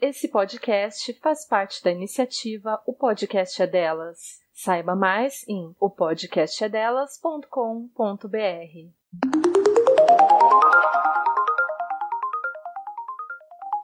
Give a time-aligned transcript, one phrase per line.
[0.00, 4.38] Esse podcast faz parte da iniciativa O Podcast é Delas.
[4.54, 8.28] Saiba mais em opodcastedelas.com.br.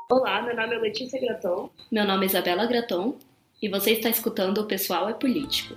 [0.09, 1.69] Olá, meu nome é Letícia Graton.
[1.91, 3.17] Meu nome é Isabela Graton
[3.61, 5.75] e você está escutando O Pessoal é Político.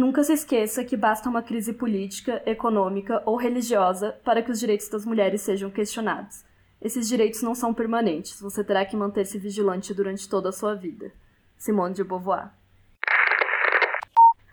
[0.00, 4.88] Nunca se esqueça que basta uma crise política, econômica ou religiosa para que os direitos
[4.88, 6.42] das mulheres sejam questionados.
[6.80, 11.12] Esses direitos não são permanentes, você terá que manter-se vigilante durante toda a sua vida.
[11.58, 12.48] Simone de Beauvoir.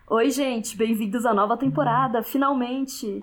[0.09, 3.21] Oi, gente, bem-vindos à nova temporada, finalmente!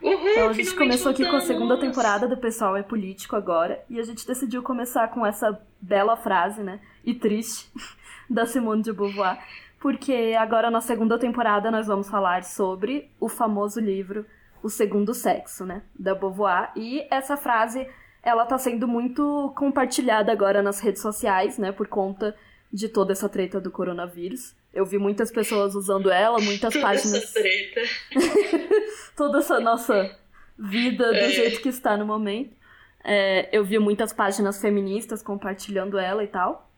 [0.00, 3.84] Uhul, Então a gente começou aqui com a segunda temporada do Pessoal é Político agora,
[3.90, 7.70] e a gente decidiu começar com essa bela frase, né, e triste,
[8.30, 9.38] da Simone de Beauvoir,
[9.80, 14.24] porque agora na segunda temporada nós vamos falar sobre o famoso livro
[14.62, 17.88] O Segundo Sexo, né, da Beauvoir, e essa frase,
[18.22, 22.36] ela tá sendo muito compartilhada agora nas redes sociais, né, por conta
[22.72, 24.54] de toda essa treta do coronavírus.
[24.72, 27.80] Eu vi muitas pessoas usando ela, muitas Toda páginas essa treta.
[29.16, 30.16] toda essa nossa
[30.56, 31.30] vida do É.
[31.30, 32.54] jeito que está no momento.
[33.02, 36.70] É, eu vi muitas páginas feministas compartilhando ela e tal.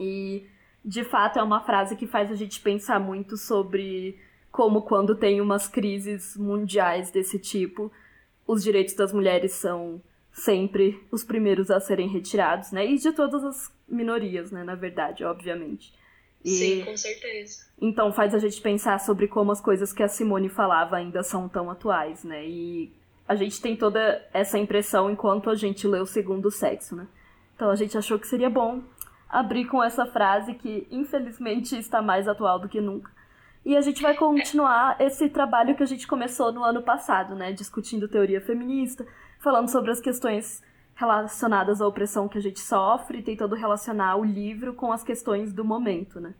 [0.00, 0.46] E,
[0.86, 4.16] de fato, é uma frase que faz a gente pensar muito sobre
[4.52, 7.90] como, quando tem umas crises mundiais desse tipo,
[8.46, 12.86] os direitos das mulheres são sempre os primeiros a serem retirados, né?
[12.86, 14.62] E de todas as minorias, né?
[14.62, 15.92] Na verdade, obviamente.
[16.44, 16.50] E...
[16.50, 17.66] Sim, com certeza.
[17.80, 21.48] Então faz a gente pensar sobre como as coisas que a Simone falava ainda são
[21.48, 22.46] tão atuais, né?
[22.46, 22.92] E
[23.26, 27.08] a gente tem toda essa impressão enquanto a gente lê o segundo sexo, né?
[27.56, 28.82] Então a gente achou que seria bom
[29.28, 33.10] abrir com essa frase que infelizmente está mais atual do que nunca.
[33.64, 37.52] E a gente vai continuar esse trabalho que a gente começou no ano passado, né?
[37.52, 39.04] Discutindo teoria feminista,
[39.40, 40.62] falando sobre as questões
[40.94, 45.64] relacionadas à opressão que a gente sofre, tentando relacionar o livro com as questões do
[45.64, 46.34] momento, né?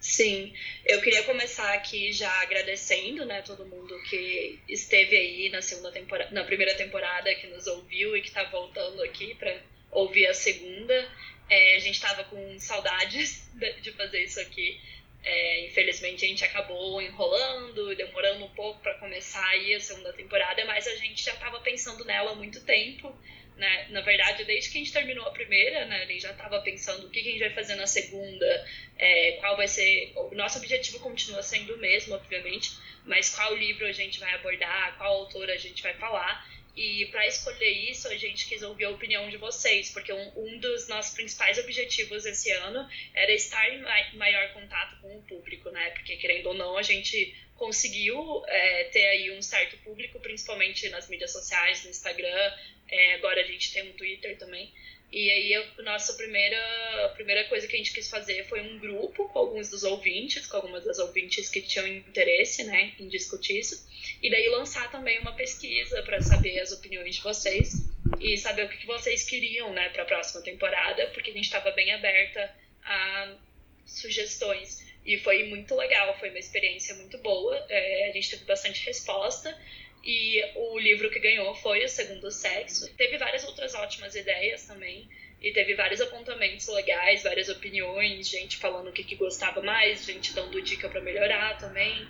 [0.00, 0.52] Sim,
[0.84, 6.30] eu queria começar aqui já agradecendo, né, todo mundo que esteve aí na segunda temporada,
[6.32, 9.56] na primeira temporada, que nos ouviu e que tá voltando aqui para
[9.92, 11.08] ouvir a segunda.
[11.52, 13.46] É, a gente tava com saudades
[13.82, 14.80] de fazer isso aqui.
[15.22, 20.64] É, infelizmente a gente acabou enrolando, demorando um pouco para começar aí a segunda temporada,
[20.64, 23.14] mas a gente já estava pensando nela há muito tempo.
[23.54, 23.88] Né?
[23.90, 27.06] Na verdade, desde que a gente terminou a primeira, né, a gente já estava pensando
[27.06, 28.66] o que, que a gente vai fazer na segunda,
[28.98, 30.10] é, qual vai ser.
[30.16, 32.70] O nosso objetivo continua sendo o mesmo, obviamente,
[33.04, 36.50] mas qual livro a gente vai abordar, qual autora a gente vai falar.
[36.74, 40.58] E para escolher isso, a gente quis ouvir a opinião de vocês, porque um, um
[40.58, 45.70] dos nossos principais objetivos esse ano era estar em mai- maior contato com o público,
[45.70, 45.90] né?
[45.90, 51.08] Porque, querendo ou não, a gente conseguiu é, ter aí um certo público, principalmente nas
[51.08, 52.52] mídias sociais, no Instagram,
[52.88, 54.72] é, agora a gente tem um Twitter também.
[55.12, 56.56] E aí a nossa primeira,
[57.04, 60.46] a primeira coisa que a gente quis fazer foi um grupo com alguns dos ouvintes,
[60.46, 63.86] com algumas das ouvintes que tinham interesse né, em discutir isso.
[64.22, 68.68] E daí lançar também uma pesquisa para saber as opiniões de vocês e saber o
[68.70, 72.50] que vocês queriam né, para a próxima temporada, porque a gente estava bem aberta
[72.82, 73.36] a
[73.84, 74.80] sugestões.
[75.04, 77.54] E foi muito legal, foi uma experiência muito boa.
[77.68, 79.54] É, a gente teve bastante resposta.
[80.04, 82.92] E o livro que ganhou foi O Segundo Sexo.
[82.96, 85.08] Teve várias outras ótimas ideias também.
[85.40, 90.32] E teve vários apontamentos legais, várias opiniões, gente falando o que, que gostava mais, gente
[90.32, 92.08] dando dica para melhorar também.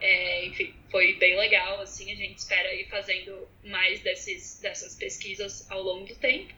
[0.00, 5.70] É, enfim, foi bem legal, assim, a gente espera ir fazendo mais desses, dessas pesquisas
[5.70, 6.54] ao longo do tempo.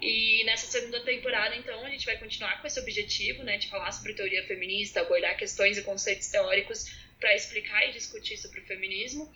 [0.00, 3.90] E nessa segunda temporada, então, a gente vai continuar com esse objetivo, né, de falar
[3.90, 6.84] sobre teoria feminista, abordar questões e conceitos teóricos
[7.18, 9.28] para explicar e discutir sobre o feminismo,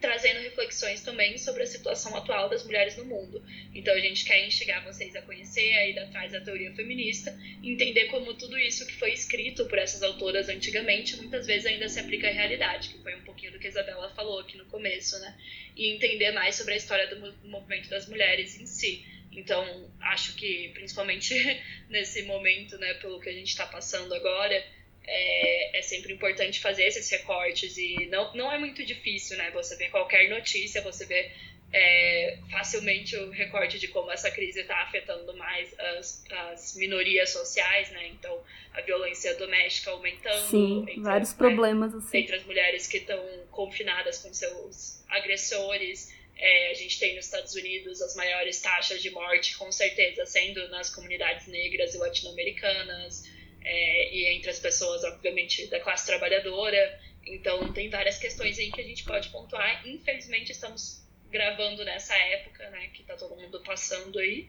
[0.00, 3.44] trazendo reflexões também sobre a situação atual das mulheres no mundo.
[3.74, 8.06] Então a gente quer instigar vocês a conhecer a ida atrás da teoria feminista, entender
[8.06, 12.28] como tudo isso que foi escrito por essas autoras antigamente muitas vezes ainda se aplica
[12.28, 15.36] à realidade, que foi um pouquinho do que a Isabela falou aqui no começo, né?
[15.76, 19.04] E entender mais sobre a história do mo- movimento das mulheres em si.
[19.32, 21.34] Então, acho que principalmente
[21.88, 24.64] nesse momento, né, pelo que a gente está passando agora,
[25.06, 29.50] é, é sempre importante fazer esses recortes e não, não é muito difícil, né?
[29.52, 31.30] Você vê qualquer notícia, você vê
[31.72, 37.90] é, facilmente o recorte de como essa crise está afetando mais as, as minorias sociais,
[37.90, 38.08] né?
[38.08, 38.42] Então,
[38.72, 40.48] a violência doméstica aumentando.
[40.50, 42.18] Sim, entre- vários né, problemas assim.
[42.18, 43.20] entre as mulheres que estão
[43.50, 46.12] confinadas com seus agressores.
[46.42, 50.68] É, a gente tem nos Estados Unidos as maiores taxas de morte, com certeza, sendo
[50.70, 53.28] nas comunidades negras e latino-americanas,
[53.62, 57.00] é, e entre as pessoas, obviamente, da classe trabalhadora.
[57.26, 59.86] Então tem várias questões aí que a gente pode pontuar.
[59.86, 64.48] Infelizmente estamos gravando nessa época, né, que tá todo mundo passando aí.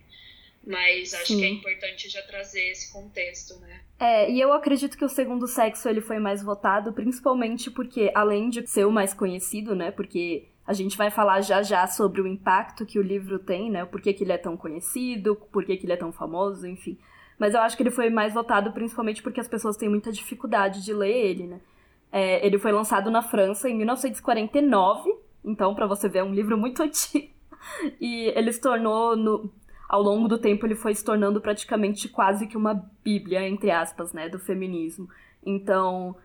[0.65, 1.39] Mas acho Sim.
[1.39, 3.81] que é importante já trazer esse contexto, né?
[3.99, 8.47] É, e eu acredito que o segundo sexo ele foi mais votado, principalmente porque, além
[8.47, 9.89] de ser o mais conhecido, né?
[9.89, 13.85] Porque a gente vai falar já já sobre o impacto que o livro tem, né?
[13.85, 16.95] Por que, que ele é tão conhecido, por que, que ele é tão famoso, enfim.
[17.41, 20.85] Mas eu acho que ele foi mais votado principalmente porque as pessoas têm muita dificuldade
[20.85, 21.59] de ler ele, né?
[22.11, 25.11] É, ele foi lançado na França em 1949,
[25.43, 27.33] então, para você ver, é um livro muito antigo.
[27.99, 29.51] E ele se tornou, no,
[29.89, 34.13] ao longo do tempo, ele foi se tornando praticamente quase que uma bíblia, entre aspas,
[34.13, 35.09] né, do feminismo.
[35.43, 36.15] Então,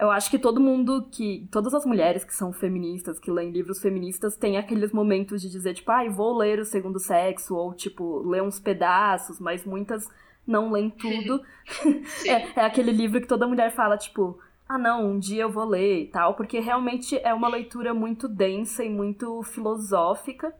[0.00, 1.46] eu acho que todo mundo que.
[1.52, 5.74] Todas as mulheres que são feministas, que leem livros feministas, têm aqueles momentos de dizer,
[5.74, 10.08] tipo, ai, ah, vou ler o segundo sexo, ou, tipo, ler uns pedaços, mas muitas
[10.46, 11.42] não leem tudo.
[12.26, 14.38] é, é aquele livro que toda mulher fala, tipo
[14.72, 18.26] ah, não, um dia eu vou ler e tal, porque realmente é uma leitura muito
[18.26, 20.54] densa e muito filosófica.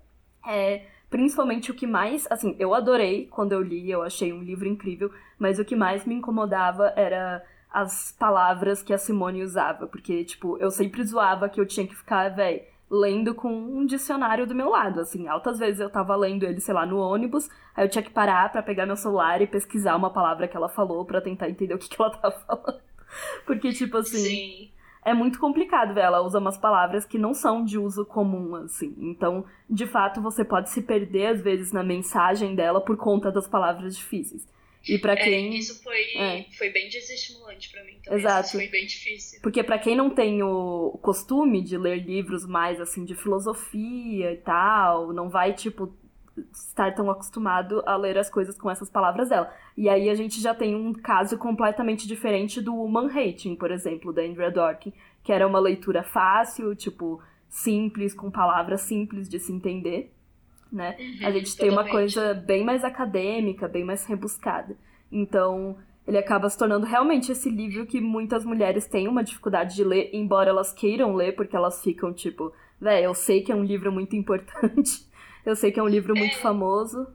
[0.47, 4.69] É, principalmente o que mais, assim, eu adorei quando eu li, eu achei um livro
[4.69, 7.43] incrível, mas o que mais me incomodava era
[7.73, 11.97] as palavras que a Simone usava, porque, tipo, eu sempre zoava que eu tinha que
[11.97, 12.61] ficar, velho,
[12.93, 16.75] lendo com um dicionário do meu lado, assim, altas vezes eu tava lendo ele, sei
[16.75, 20.11] lá, no ônibus, aí eu tinha que parar para pegar meu celular e pesquisar uma
[20.11, 22.81] palavra que ela falou para tentar entender o que, que ela tava falando.
[23.47, 24.19] Porque, tipo assim.
[24.19, 24.69] Sim.
[25.05, 26.07] É muito complicado, velho.
[26.07, 28.95] Ela usa umas palavras que não são de uso comum, assim.
[28.99, 33.49] Então, de fato, você pode se perder, às vezes, na mensagem dela por conta das
[33.49, 34.47] palavras difíceis.
[34.89, 35.55] E para é, quem.
[35.55, 36.47] É, isso foi, é.
[36.57, 38.19] foi bem desestimulante para mim também.
[38.19, 38.47] Exato.
[38.49, 39.41] Isso foi bem difícil.
[39.41, 44.37] Porque para quem não tem o costume de ler livros mais assim de filosofia e
[44.39, 45.95] tal, não vai, tipo,
[46.53, 49.55] estar tão acostumado a ler as coisas com essas palavras dela.
[49.77, 54.23] E aí a gente já tem um caso completamente diferente do Manhattan, por exemplo, da
[54.23, 54.93] Andrea Dworkin,
[55.23, 60.13] que era uma leitura fácil, tipo, simples, com palavras simples de se entender,
[60.73, 60.97] né?
[60.99, 64.77] Uhum, a gente tem uma coisa bem mais acadêmica, bem mais rebuscada.
[65.11, 65.77] Então,
[66.07, 70.11] ele acaba se tornando realmente esse livro que muitas mulheres têm uma dificuldade de ler,
[70.13, 73.93] embora elas queiram ler, porque elas ficam tipo, velho, eu sei que é um livro
[73.93, 75.07] muito importante,
[75.45, 76.41] eu sei que é um livro muito é.
[76.41, 77.07] famoso.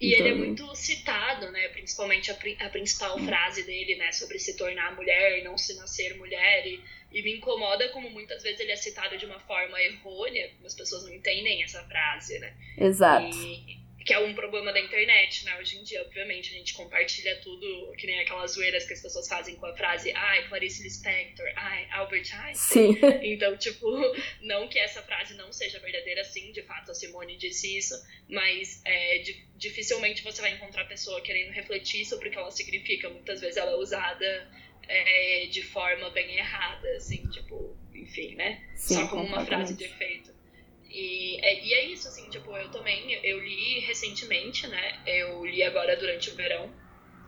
[0.00, 0.26] E então...
[0.26, 1.68] ele é muito citado, né?
[1.68, 4.10] Principalmente a, a, principal frase dele, né?
[4.12, 6.66] Sobre se tornar mulher e não se nascer mulher.
[6.66, 6.80] E,
[7.12, 10.74] e me incomoda como muitas vezes ele é citado de uma forma errônea, como as
[10.74, 12.54] pessoas não entendem essa frase, né?
[12.78, 13.36] Exato.
[13.36, 15.58] E, que é um problema da internet, né?
[15.58, 19.28] Hoje em dia, obviamente, a gente compartilha tudo, que nem aquelas zoeiras que as pessoas
[19.28, 22.94] fazem com a frase ai, Clarice Lispector, ai, Albert Einstein.
[22.94, 23.00] Sim.
[23.22, 23.86] Então, tipo,
[24.40, 27.94] não que essa frase não seja verdadeira, sim, de fato, a Simone disse isso,
[28.28, 33.10] mas é, di dificilmente você vai encontrar pessoa querendo refletir sobre o que ela significa.
[33.10, 34.50] Muitas vezes ela é usada
[34.88, 38.66] é, de forma bem errada, assim, tipo, enfim, né?
[38.74, 40.29] Sim, Só como uma frase de efeito.
[40.90, 45.02] E é, e é isso, assim, tipo, eu também, eu li recentemente, né?
[45.06, 46.74] Eu li agora durante o verão,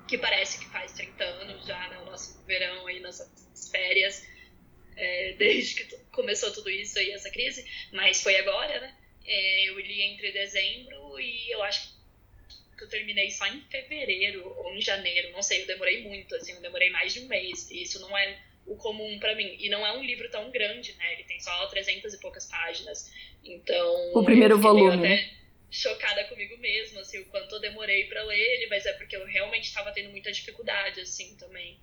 [0.08, 1.98] que parece que faz 30 anos já, né?
[1.98, 3.30] O nosso verão aí, nossas
[3.70, 4.22] férias,
[4.96, 8.98] é, desde que começou tudo isso aí, essa crise, mas foi agora, né?
[9.24, 11.88] É, eu li entre dezembro e eu acho
[12.76, 16.52] que eu terminei só em fevereiro ou em janeiro, não sei, eu demorei muito, assim,
[16.52, 19.56] eu demorei mais de um mês, e isso não é o comum para mim.
[19.58, 21.12] E não é um livro tão grande, né?
[21.14, 23.12] Ele tem só 300 e poucas páginas.
[23.44, 24.12] Então.
[24.14, 24.96] O primeiro volume.
[24.96, 25.42] Né?
[25.72, 29.24] chocada comigo mesma, assim, o quanto eu demorei para ler ele, mas é porque eu
[29.24, 31.78] realmente estava tendo muita dificuldade, assim, também.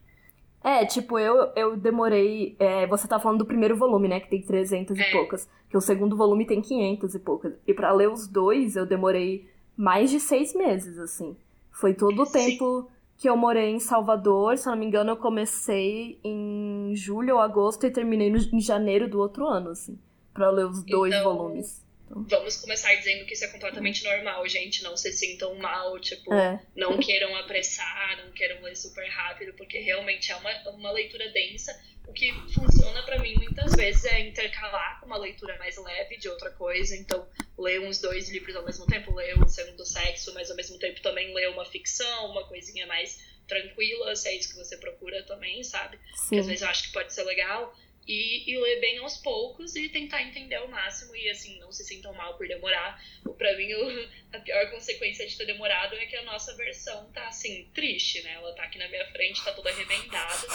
[0.64, 2.56] É, tipo, eu, eu demorei.
[2.60, 4.20] É, você tá falando do primeiro volume, né?
[4.20, 5.02] Que tem 300 é.
[5.02, 5.50] e poucas.
[5.70, 7.54] Que o segundo volume tem 500 e poucas.
[7.66, 11.36] E para ler os dois, eu demorei mais de seis meses, assim.
[11.72, 14.58] Foi todo o tempo que eu morei em Salvador.
[14.58, 18.60] Se eu não me engano, eu comecei em julho ou agosto e terminei no, em
[18.60, 20.00] janeiro do outro ano, assim
[20.40, 21.86] para ler os dois então, volumes.
[22.10, 22.26] Então.
[22.28, 24.82] Vamos começar dizendo que isso é completamente normal, gente.
[24.84, 26.60] Não se sintam mal, tipo, é.
[26.76, 31.80] não queiram apressar, não queiram ler super rápido, porque realmente é uma, uma leitura densa.
[32.08, 36.28] O que funciona para mim muitas vezes é intercalar com uma leitura mais leve de
[36.28, 36.96] outra coisa.
[36.96, 40.80] Então, ler uns dois livros ao mesmo tempo, ler o Segundo Sexo, mas ao mesmo
[40.80, 45.24] tempo também ler uma ficção, uma coisinha mais tranquila, se é isso que você procura
[45.24, 45.98] também, sabe?
[46.14, 46.22] Sim.
[46.22, 47.76] Porque às vezes eu acho que pode ser legal
[48.10, 51.84] e, e ler bem aos poucos e tentar entender ao máximo e assim, não se
[51.84, 53.00] sintam mal por demorar.
[53.38, 57.28] Pra mim, o, a pior consequência de ter demorado é que a nossa versão tá
[57.28, 58.34] assim, triste, né?
[58.34, 60.48] Ela tá aqui na minha frente, tá toda arrebentada,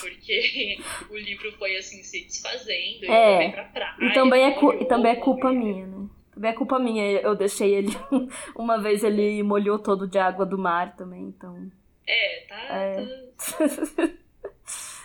[0.00, 0.78] porque
[1.10, 3.96] o livro foi assim se desfazendo é, e pra praia.
[4.00, 6.08] E também é, cu e também é culpa minha, né?
[6.32, 7.92] Também é culpa minha, eu deixei ele.
[8.56, 11.70] Uma vez ele molhou todo de água do mar também, então.
[12.06, 12.74] É, tá.
[12.74, 13.06] É.
[13.36, 14.14] tá...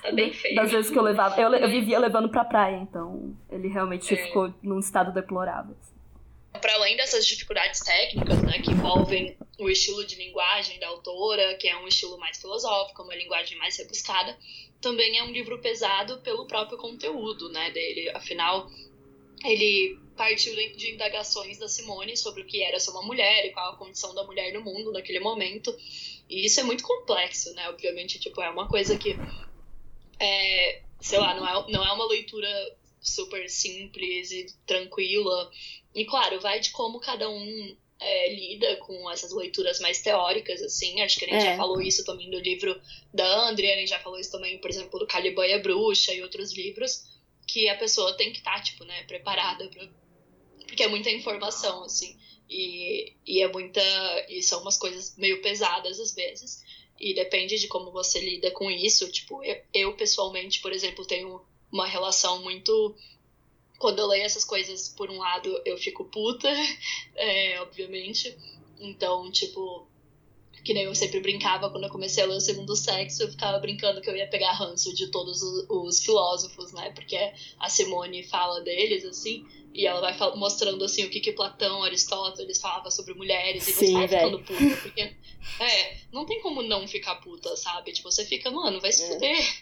[0.09, 0.55] Tá bem feio.
[0.55, 1.39] Das vezes que eu levava.
[1.39, 4.25] Eu, eu vivia levando pra praia, então ele realmente é.
[4.25, 5.75] ficou num estado deplorável.
[6.59, 11.67] Para além dessas dificuldades técnicas, né, que envolvem o estilo de linguagem da autora, que
[11.67, 14.35] é um estilo mais filosófico, uma linguagem mais rebuscada,
[14.81, 18.09] também é um livro pesado pelo próprio conteúdo, né, dele.
[18.15, 18.67] Afinal,
[19.45, 23.73] ele partiu de indagações da Simone sobre o que era ser uma mulher e qual
[23.73, 25.73] a condição da mulher no mundo naquele momento.
[26.29, 27.69] E isso é muito complexo, né?
[27.69, 29.15] Obviamente, tipo, é uma coisa que
[30.19, 35.49] é, sei lá, não é, não é uma leitura super simples e tranquila.
[35.95, 41.01] E claro, vai de como cada um é, lida com essas leituras mais teóricas, assim.
[41.01, 41.51] Acho que a gente é.
[41.51, 42.79] já falou isso também do livro
[43.13, 46.13] da Andrea, a gente já falou isso também, por exemplo, do Caliban e a Bruxa
[46.13, 49.87] e outros livros, que a pessoa tem que estar, tá, tipo, né, preparada pra...
[50.65, 52.15] Porque é muita informação, assim.
[52.49, 53.81] E, e é muita.
[54.27, 56.63] E são umas coisas meio pesadas às vezes.
[56.99, 59.09] E depende de como você lida com isso.
[59.11, 61.41] Tipo, eu, eu pessoalmente, por exemplo, tenho
[61.71, 62.95] uma relação muito
[63.77, 66.49] quando eu leio essas coisas, por um lado, eu fico puta,
[67.15, 68.35] é, obviamente.
[68.77, 69.87] Então, tipo,
[70.63, 73.57] que nem eu sempre brincava quando eu comecei a ler o segundo sexo, eu ficava
[73.59, 76.91] brincando que eu ia pegar ranço de todos os, os filósofos, né?
[76.91, 77.17] Porque
[77.57, 82.59] a Simone fala deles, assim, e ela vai mostrando assim o que, que Platão, Aristóteles
[82.59, 85.01] falava sobre mulheres, e você Sim, vai ficando puta, porque
[85.59, 87.91] é, não tem como não ficar puta, sabe?
[87.91, 89.07] Tipo, você fica, mano, vai se é.
[89.07, 89.59] fuder.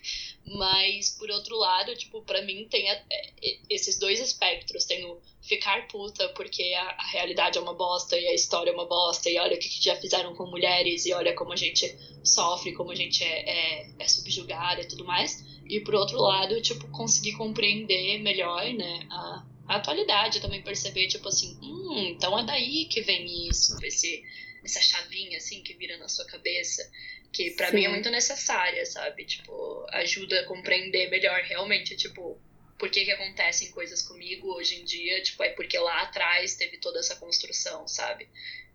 [0.49, 3.31] Mas, por outro lado, tipo, para mim tem a, é,
[3.69, 4.85] esses dois espectros.
[4.85, 8.73] Tem o ficar puta porque a, a, realidade é uma bosta e a história é
[8.73, 11.55] uma bosta, e olha o que, que já fizeram com mulheres, e olha como a
[11.55, 15.45] gente sofre, como a gente é, é, é subjugada e tudo mais.
[15.65, 21.27] E por outro lado, tipo, conseguir compreender melhor, né, a, a atualidade, também perceber, tipo
[21.27, 24.23] assim, hum, então é daí que vem isso, esse,
[24.63, 26.89] essa chavinha, assim, que vira na sua cabeça
[27.31, 29.25] que para mim é muito necessária, sabe?
[29.25, 32.39] Tipo, ajuda a compreender melhor realmente, tipo,
[32.79, 36.77] por que que acontecem coisas comigo hoje em dia, tipo, é porque lá atrás teve
[36.77, 38.27] toda essa construção, sabe?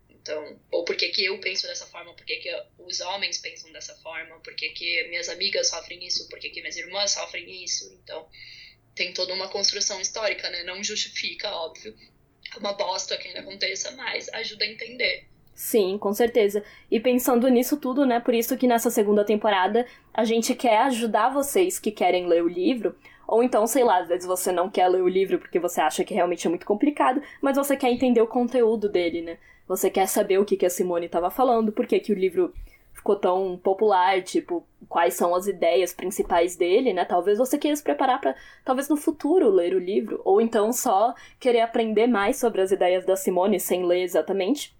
[0.09, 3.71] Então, ou por que que eu penso dessa forma, por que que os homens pensam
[3.73, 7.63] dessa forma, por que que minhas amigas sofrem isso, por que que minhas irmãs sofrem
[7.63, 8.29] isso, então
[8.95, 10.63] tem toda uma construção histórica, né?
[10.63, 11.95] Não justifica, óbvio,
[12.57, 15.25] uma bosta que ainda aconteça, mas ajuda a entender.
[15.55, 16.63] Sim, com certeza.
[16.89, 18.19] E pensando nisso tudo, né?
[18.19, 22.47] Por isso que nessa segunda temporada a gente quer ajudar vocês que querem ler o
[22.47, 22.95] livro.
[23.27, 26.03] Ou então, sei lá, às vezes você não quer ler o livro porque você acha
[26.03, 29.37] que realmente é muito complicado, mas você quer entender o conteúdo dele, né?
[29.67, 32.53] Você quer saber o que, que a Simone estava falando, por que, que o livro
[33.03, 37.03] ficou tão popular, tipo, quais são as ideias principais dele, né?
[37.03, 38.33] Talvez você queira se preparar para,
[38.63, 43.05] talvez no futuro, ler o livro, ou então só querer aprender mais sobre as ideias
[43.05, 44.73] da Simone sem ler exatamente.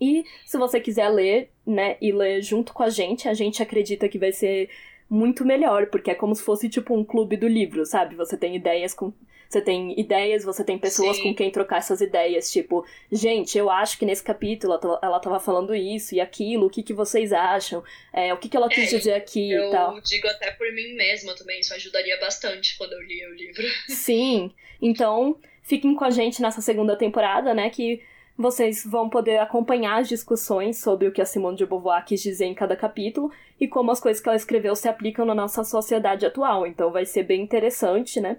[0.00, 4.08] E se você quiser ler, né, e ler junto com a gente, a gente acredita
[4.08, 4.68] que vai ser
[5.08, 8.16] muito melhor, porque é como se fosse tipo um clube do livro, sabe?
[8.16, 9.12] Você tem ideias com
[9.50, 11.24] você tem ideias, você tem pessoas Sim.
[11.24, 15.74] com quem trocar essas ideias, tipo, gente, eu acho que nesse capítulo ela tava falando
[15.74, 17.82] isso e aquilo, o que, que vocês acham?
[18.12, 19.96] É, o que, que ela quis é, dizer aqui e tal.
[19.96, 23.64] Eu digo até por mim mesma também, isso ajudaria bastante quando eu li o livro.
[23.88, 28.00] Sim, então fiquem com a gente nessa segunda temporada, né, que
[28.38, 32.44] vocês vão poder acompanhar as discussões sobre o que a Simone de Beauvoir quis dizer
[32.44, 36.24] em cada capítulo e como as coisas que ela escreveu se aplicam na nossa sociedade
[36.24, 36.68] atual.
[36.68, 38.38] Então vai ser bem interessante, né?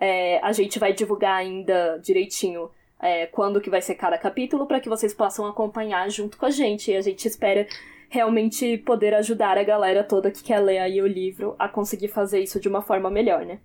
[0.00, 4.80] É, a gente vai divulgar ainda direitinho é, quando que vai ser cada capítulo para
[4.80, 6.90] que vocês possam acompanhar junto com a gente.
[6.90, 7.66] E a gente espera
[8.08, 12.40] realmente poder ajudar a galera toda que quer ler aí o livro a conseguir fazer
[12.40, 13.60] isso de uma forma melhor, né?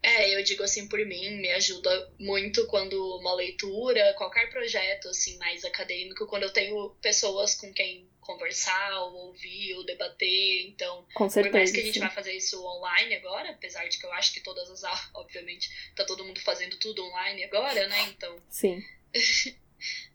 [0.00, 1.90] É, eu digo assim por mim, me ajuda
[2.20, 8.08] muito quando uma leitura, qualquer projeto assim mais acadêmico, quando eu tenho pessoas com quem
[8.28, 10.66] conversar, ou ouvir, ou debater.
[10.68, 12.00] Então, com certeza, por mais que a gente sim.
[12.00, 15.70] vai fazer isso online agora, apesar de que eu acho que todas as aulas, obviamente,
[15.96, 18.02] tá todo mundo fazendo tudo online agora, né?
[18.10, 18.36] Então.
[18.50, 18.84] Sim.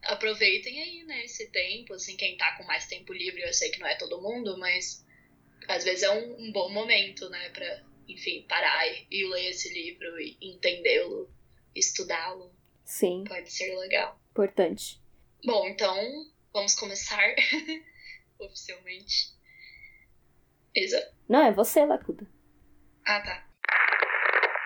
[0.04, 3.80] aproveitem aí, né, esse tempo, assim, quem tá com mais tempo livre, eu sei que
[3.80, 5.06] não é todo mundo, mas
[5.70, 10.20] às vezes é um, um bom momento, né, pra enfim, parar e ler esse livro
[10.20, 11.30] e entendê-lo,
[11.74, 12.54] estudá-lo.
[12.84, 13.24] Sim.
[13.26, 14.20] Pode ser legal.
[14.32, 15.00] Importante.
[15.46, 15.96] Bom, então
[16.52, 17.24] vamos começar
[18.46, 19.34] oficialmente.
[20.76, 21.14] Isa?
[21.30, 22.28] Não, é você, Lacuda.
[23.06, 23.48] Ah, tá.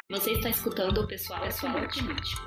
[0.09, 2.41] Você está escutando o pessoal, pessoal político.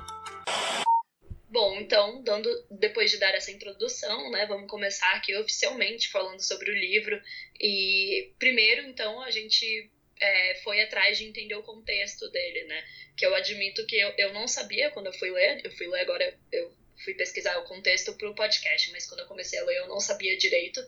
[1.47, 6.71] Bom, então, dando, depois de dar essa introdução, né, vamos começar aqui oficialmente falando sobre
[6.71, 7.21] o livro.
[7.59, 12.83] E primeiro, então, a gente é, foi atrás de entender o contexto dele, né?
[13.17, 16.01] Que eu admito que eu, eu não sabia quando eu fui ler, eu fui ler
[16.01, 19.87] agora, eu fui pesquisar o contexto pro podcast, mas quando eu comecei a ler eu
[19.87, 20.81] não sabia direito.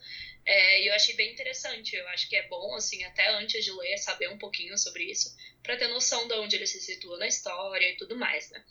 [0.46, 1.96] É, e eu achei bem interessante.
[1.96, 5.36] Eu acho que é bom, assim, até antes de ler, saber um pouquinho sobre isso,
[5.64, 8.64] para ter noção de onde ele se situa na história e tudo mais, né?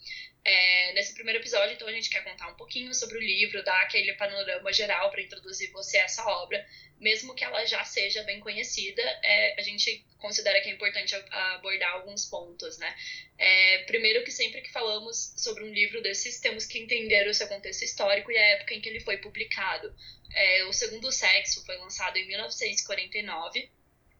[0.45, 3.81] É, nesse primeiro episódio, então, a gente quer contar um pouquinho sobre o livro, dar
[3.81, 6.63] aquele panorama geral para introduzir você a essa obra,
[6.99, 11.93] mesmo que ela já seja bem conhecida, é, a gente considera que é importante abordar
[11.93, 12.95] alguns pontos, né?
[13.37, 17.47] É, primeiro que sempre que falamos sobre um livro desses, temos que entender o seu
[17.47, 19.95] contexto histórico e a época em que ele foi publicado.
[20.33, 23.69] É, o Segundo Sexo foi lançado em 1949,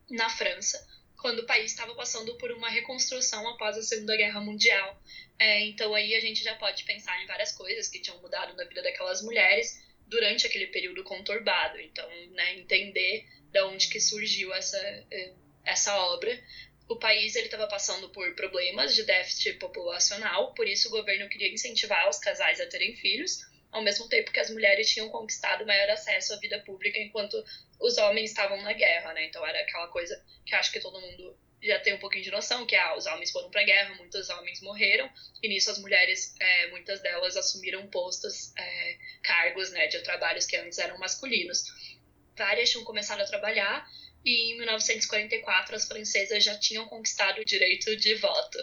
[0.09, 0.85] na França,
[1.23, 5.01] quando o país estava passando por uma reconstrução após a Segunda Guerra Mundial.
[5.39, 8.65] É, então aí a gente já pode pensar em várias coisas que tinham mudado na
[8.65, 11.79] vida daquelas mulheres durante aquele período conturbado.
[11.79, 16.37] Então, né, entender de onde que surgiu essa, é, essa obra.
[16.89, 21.53] O país ele estava passando por problemas de déficit populacional, por isso o governo queria
[21.53, 23.39] incentivar os casais a terem filhos
[23.73, 27.43] ao mesmo tempo que as mulheres tinham conquistado maior acesso à vida pública enquanto
[27.83, 29.25] os homens estavam na guerra, né?
[29.25, 32.65] Então era aquela coisa que acho que todo mundo já tem um pouquinho de noção,
[32.65, 35.09] que ah, os homens foram para a guerra, muitos homens morreram,
[35.41, 40.57] e nisso as mulheres, é, muitas delas assumiram postos, é, cargos né, de trabalhos que
[40.57, 41.63] antes eram masculinos.
[42.37, 43.87] Várias tinham começado a trabalhar,
[44.25, 48.57] e em 1944 as francesas já tinham conquistado o direito de voto.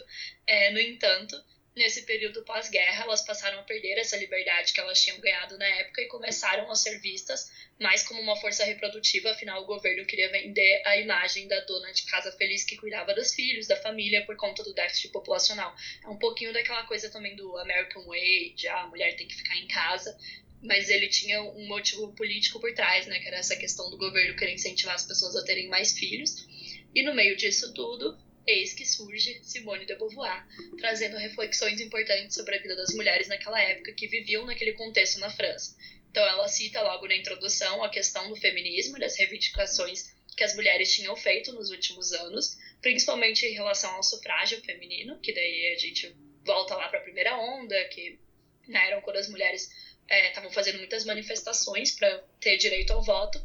[0.47, 1.43] É, no entanto,
[1.81, 6.03] Nesse período pós-guerra, elas passaram a perder essa liberdade que elas tinham ganhado na época
[6.03, 10.83] e começaram a ser vistas mais como uma força reprodutiva, afinal o governo queria vender
[10.85, 14.63] a imagem da dona de casa feliz que cuidava dos filhos, da família, por conta
[14.63, 15.75] do déficit populacional.
[16.05, 19.37] É um pouquinho daquela coisa também do American Way, de ah, a mulher tem que
[19.37, 20.15] ficar em casa,
[20.63, 24.37] mas ele tinha um motivo político por trás, né, que era essa questão do governo
[24.37, 26.47] querer incentivar as pessoas a terem mais filhos.
[26.95, 30.47] E no meio disso tudo, eis que surge Simone de Beauvoir,
[30.79, 35.31] trazendo reflexões importantes sobre a vida das mulheres naquela época que viviam naquele contexto na
[35.31, 35.77] França.
[36.11, 40.55] Então ela cita logo na introdução a questão do feminismo e das reivindicações que as
[40.55, 45.79] mulheres tinham feito nos últimos anos, principalmente em relação ao sufrágio feminino, que daí a
[45.79, 48.19] gente volta lá para a primeira onda, que
[48.67, 49.71] né, eram quando as mulheres
[50.09, 53.41] estavam é, fazendo muitas manifestações para ter direito ao voto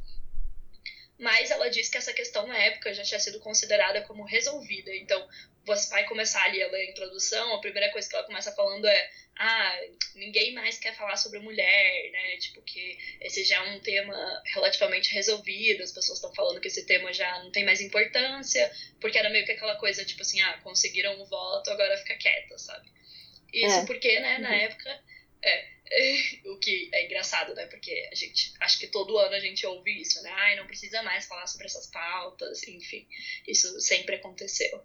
[1.17, 4.93] mas ela diz que essa questão na época já tinha sido considerada como resolvida.
[4.95, 5.27] Então,
[5.65, 8.85] você vai começar ali a ler a introdução, a primeira coisa que ela começa falando
[8.85, 9.79] é ah,
[10.15, 12.37] ninguém mais quer falar sobre mulher, né?
[12.37, 16.85] Tipo, que esse já é um tema relativamente resolvido, as pessoas estão falando que esse
[16.85, 20.59] tema já não tem mais importância, porque era meio que aquela coisa, tipo assim, ah,
[20.63, 22.89] conseguiram o voto, agora fica quieta, sabe?
[23.51, 23.85] Isso é.
[23.85, 24.55] porque, né, na uhum.
[24.55, 25.03] época,
[25.45, 25.75] é,
[26.49, 27.65] o que é engraçado, né?
[27.67, 30.31] Porque a gente, acho que todo ano a gente ouve isso, né?
[30.31, 33.07] Ai, não precisa mais falar sobre essas pautas, enfim,
[33.47, 34.83] isso sempre aconteceu.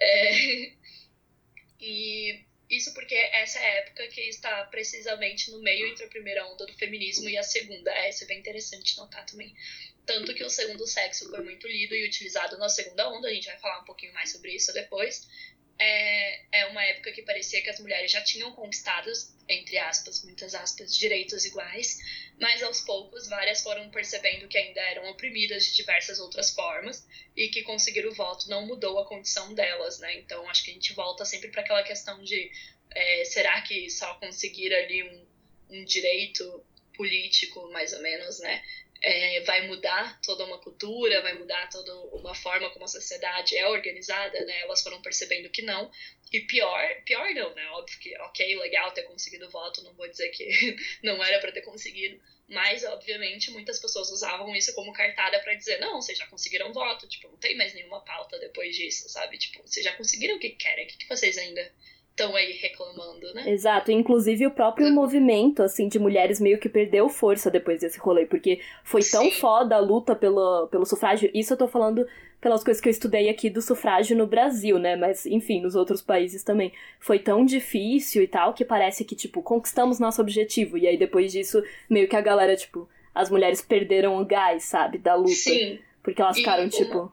[0.00, 0.72] É,
[1.80, 6.46] e isso porque essa é a época que está precisamente no meio entre a primeira
[6.46, 7.90] onda do feminismo e a segunda.
[7.90, 9.54] É, isso é bem interessante notar também.
[10.06, 13.46] Tanto que o segundo sexo foi muito lido e utilizado na segunda onda, a gente
[13.46, 15.28] vai falar um pouquinho mais sobre isso depois
[15.80, 19.10] é, é uma época que parecia que as mulheres já tinham conquistado,
[19.48, 21.96] entre aspas, muitas aspas, direitos iguais,
[22.38, 27.48] mas aos poucos várias foram percebendo que ainda eram oprimidas de diversas outras formas e
[27.48, 30.18] que conseguir o voto não mudou a condição delas, né?
[30.18, 32.52] Então acho que a gente volta sempre para aquela questão de
[32.90, 35.26] é, será que só conseguir ali um,
[35.70, 36.62] um direito
[36.94, 38.62] político, mais ou menos, né?
[39.02, 43.66] É, vai mudar toda uma cultura, vai mudar toda uma forma como a sociedade é
[43.66, 44.60] organizada, né?
[44.60, 45.90] Elas foram percebendo que não.
[46.32, 47.66] E pior, pior não, né?
[47.70, 51.50] Óbvio que, ok, legal ter conseguido o voto, não vou dizer que não era para
[51.50, 56.26] ter conseguido, mas obviamente muitas pessoas usavam isso como cartada para dizer, não, vocês já
[56.26, 59.38] conseguiram voto, tipo, não tem mais nenhuma pauta depois disso, sabe?
[59.38, 61.72] Tipo, vocês já conseguiram o que querem, o que vocês ainda
[62.10, 63.50] estão aí reclamando, né?
[63.50, 64.94] Exato, inclusive o próprio uhum.
[64.94, 69.30] movimento, assim, de mulheres meio que perdeu força depois desse rolê, porque foi tão Sim.
[69.32, 72.06] foda a luta pelo, pelo sufrágio, isso eu tô falando
[72.40, 76.00] pelas coisas que eu estudei aqui do sufrágio no Brasil, né, mas enfim, nos outros
[76.00, 76.72] países também.
[76.98, 81.32] Foi tão difícil e tal, que parece que, tipo, conquistamos nosso objetivo, e aí depois
[81.32, 85.30] disso, meio que a galera, tipo, as mulheres perderam o gás, sabe, da luta.
[85.30, 85.78] Sim.
[86.02, 87.12] Porque elas ficaram, e tipo, uma...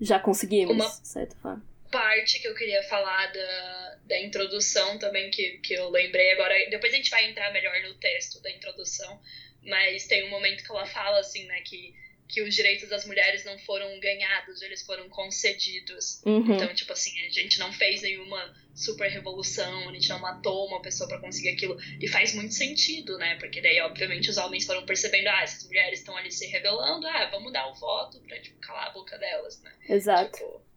[0.00, 0.86] já conseguimos, uma...
[0.86, 5.90] de certa forma parte que eu queria falar da, da introdução também, que, que eu
[5.90, 6.54] lembrei agora.
[6.70, 9.20] Depois a gente vai entrar melhor no texto da introdução,
[9.62, 11.94] mas tem um momento que ela fala assim, né, que,
[12.28, 16.22] que os direitos das mulheres não foram ganhados, eles foram concedidos.
[16.24, 16.54] Uhum.
[16.54, 20.80] Então, tipo assim, a gente não fez nenhuma super revolução, a gente não matou uma
[20.80, 21.76] pessoa para conseguir aquilo.
[22.00, 23.36] E faz muito sentido, né?
[23.38, 27.28] Porque daí, obviamente, os homens foram percebendo, ah, essas mulheres estão ali se rebelando, ah,
[27.30, 29.72] vamos dar o voto pra, tipo, calar a boca delas, né?
[29.86, 30.32] Exato.
[30.38, 30.71] Tipo,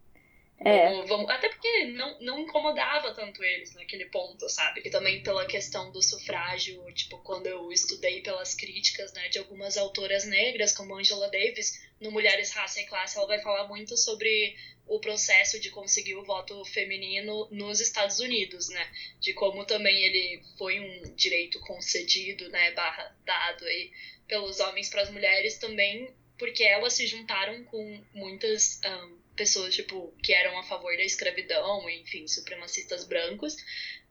[0.57, 1.01] É.
[1.03, 4.81] Vamos, até porque não, não incomodava tanto eles naquele ponto, sabe?
[4.85, 9.77] E também pela questão do sufrágio, tipo, quando eu estudei pelas críticas, né, de algumas
[9.77, 14.55] autoras negras, como Angela Davis, no Mulheres, Raça e Classe, ela vai falar muito sobre
[14.87, 18.91] o processo de conseguir o voto feminino nos Estados Unidos, né?
[19.19, 23.91] De como também ele foi um direito concedido, né, barra dado aí
[24.27, 30.15] pelos homens para as mulheres também, porque elas se juntaram com muitas um, pessoas, tipo,
[30.23, 33.55] que eram a favor da escravidão, enfim, supremacistas brancos,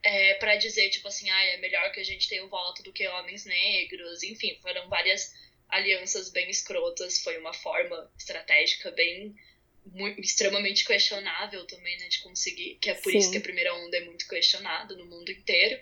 [0.02, 2.92] é, para dizer, tipo assim, ah, é melhor que a gente tenha o voto do
[2.92, 5.32] que homens negros, enfim, foram várias
[5.68, 9.34] alianças bem escrotas, foi uma forma estratégica bem
[9.86, 13.18] muito, extremamente questionável também, né, de conseguir, que é por Sim.
[13.18, 15.80] isso que a primeira onda é muito questionada no mundo inteiro.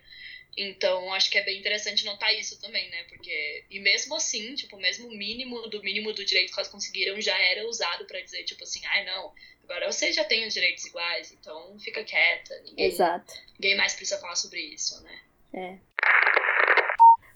[0.56, 3.04] Então, acho que é bem interessante notar isso também, né?
[3.04, 7.20] Porque, e mesmo assim, tipo, mesmo o mínimo do mínimo do direito que elas conseguiram
[7.20, 9.32] já era usado para dizer, tipo assim, ai, ah, não,
[9.64, 12.54] agora você já tem os direitos iguais, então fica quieta.
[12.64, 13.32] Ninguém, Exato.
[13.58, 15.20] Ninguém mais precisa falar sobre isso, né?
[15.54, 15.78] É.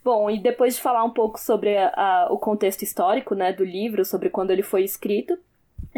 [0.03, 3.65] Bom, e depois de falar um pouco sobre a, a, o contexto histórico, né, do
[3.65, 5.37] livro, sobre quando ele foi escrito,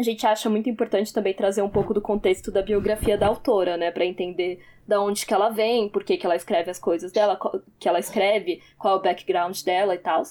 [0.00, 3.76] a gente acha muito importante também trazer um pouco do contexto da biografia da autora,
[3.76, 7.12] né, para entender da onde que ela vem, por que, que ela escreve as coisas
[7.12, 7.38] dela,
[7.78, 10.22] que ela escreve, qual é o background dela e tal.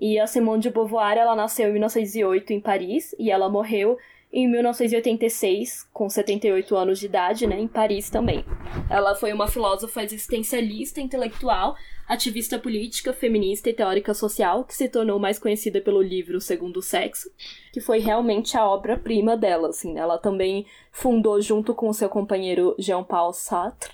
[0.00, 3.98] E a Simone de Beauvoir, ela nasceu em 1908 em Paris e ela morreu
[4.32, 8.44] em 1986, com 78 anos de idade, né, em Paris também.
[8.88, 11.76] Ela foi uma filósofa existencialista, intelectual,
[12.08, 17.30] ativista política, feminista e teórica social, que se tornou mais conhecida pelo livro Segundo Sexo,
[17.74, 19.92] que foi realmente a obra-prima dela, assim.
[19.92, 20.00] Né?
[20.00, 23.92] Ela também fundou, junto com seu companheiro Jean-Paul Sartre,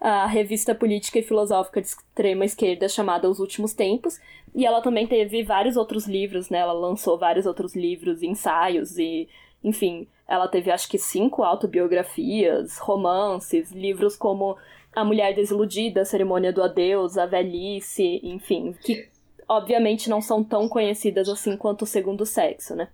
[0.00, 4.20] a revista política e filosófica de extrema esquerda chamada Os Últimos Tempos,
[4.54, 6.58] e ela também teve vários outros livros, né?
[6.58, 9.28] Ela lançou vários outros livros, ensaios e
[9.62, 14.56] enfim, ela teve acho que cinco autobiografias, romances, livros como
[14.94, 19.08] A Mulher Desiludida, A Cerimônia do Adeus, A Velhice, enfim, que
[19.48, 22.88] obviamente não são tão conhecidas assim quanto o Segundo Sexo, né?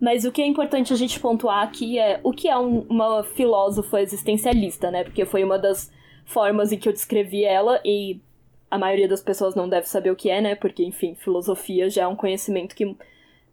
[0.00, 3.22] Mas o que é importante a gente pontuar aqui é o que é um, uma
[3.22, 5.04] filósofa existencialista, né?
[5.04, 5.92] Porque foi uma das
[6.24, 8.20] formas em que eu descrevi ela e
[8.68, 10.54] a maioria das pessoas não deve saber o que é, né?
[10.56, 12.96] Porque, enfim, filosofia já é um conhecimento que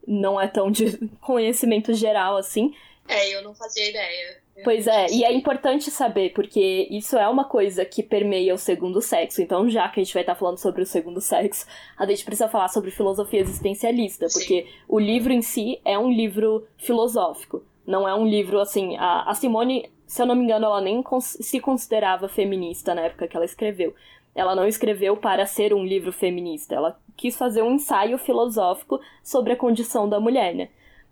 [0.08, 2.74] não é tão de conhecimento geral assim.
[3.08, 4.38] É, eu não fazia ideia.
[4.64, 9.02] pois é, e é importante saber, porque isso é uma coisa que permeia o segundo
[9.02, 9.42] sexo.
[9.42, 11.66] Então, já que a gente vai estar falando sobre o segundo sexo,
[11.98, 14.68] a gente precisa falar sobre filosofia existencialista, porque Sim.
[14.88, 17.64] o livro em si é um livro filosófico.
[17.86, 18.96] Não é um livro assim.
[18.98, 23.28] A, a Simone, se eu não me engano, ela nem se considerava feminista na época
[23.28, 23.96] que ela escreveu.
[24.39, 29.52] Ela não escreveu para ser um livro feminista, ela quis fazer um ensaio filosófico sobre
[29.52, 30.69] a condição da mulher, né?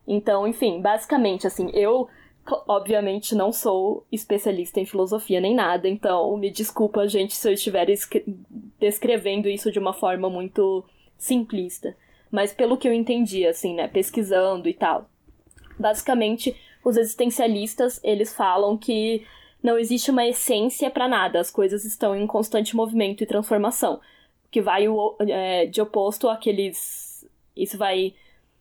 [0.07, 2.07] Então, enfim, basicamente, assim, eu
[2.65, 7.87] obviamente não sou especialista em filosofia nem nada, então me desculpa, gente, se eu estiver
[8.79, 10.85] descrevendo isso de uma forma muito
[11.17, 11.97] simplista.
[12.31, 15.09] Mas pelo que eu entendi, assim, né, pesquisando e tal.
[15.77, 19.25] Basicamente, os existencialistas, eles falam que
[19.67, 23.99] não existe uma essência para nada, as coisas estão em constante movimento e transformação,
[24.49, 24.85] que vai
[25.27, 27.27] é, de oposto àqueles.
[27.53, 28.15] Isso vai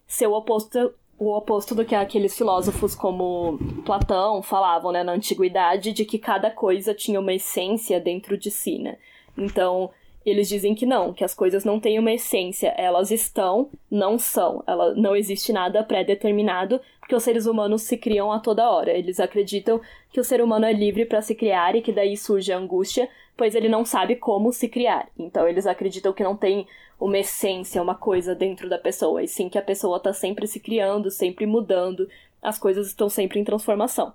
[0.05, 5.93] ser o oposto, o oposto do que aqueles filósofos como Platão falavam né, na antiguidade,
[5.93, 8.81] de que cada coisa tinha uma essência dentro de si.
[8.81, 8.99] Né?
[9.39, 9.91] Então,
[10.31, 14.65] eles dizem que não, que as coisas não têm uma essência, elas estão, não são.
[14.67, 18.91] Ela, não existe nada pré-determinado, porque os seres humanos se criam a toda hora.
[18.91, 22.53] Eles acreditam que o ser humano é livre para se criar e que daí surge
[22.53, 25.09] a angústia, pois ele não sabe como se criar.
[25.17, 26.67] Então eles acreditam que não tem
[26.99, 30.59] uma essência, uma coisa dentro da pessoa, e sim que a pessoa está sempre se
[30.59, 32.09] criando, sempre mudando,
[32.43, 34.13] as coisas estão sempre em transformação.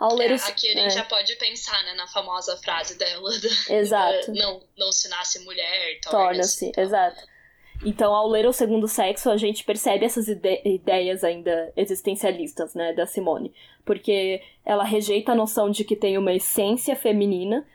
[0.00, 0.48] Ao ler é, os...
[0.48, 0.90] Aqui a gente é.
[0.90, 3.30] já pode pensar né, na famosa frase dela.
[3.68, 4.32] Exato.
[4.32, 6.72] não, não se nasce mulher, torna-se.
[6.72, 7.30] Torna exato.
[7.84, 12.92] Então, ao ler O Segundo Sexo, a gente percebe essas ide ideias ainda existencialistas, né,
[12.92, 13.54] da Simone.
[13.84, 17.66] Porque ela rejeita a noção de que tem uma essência feminina,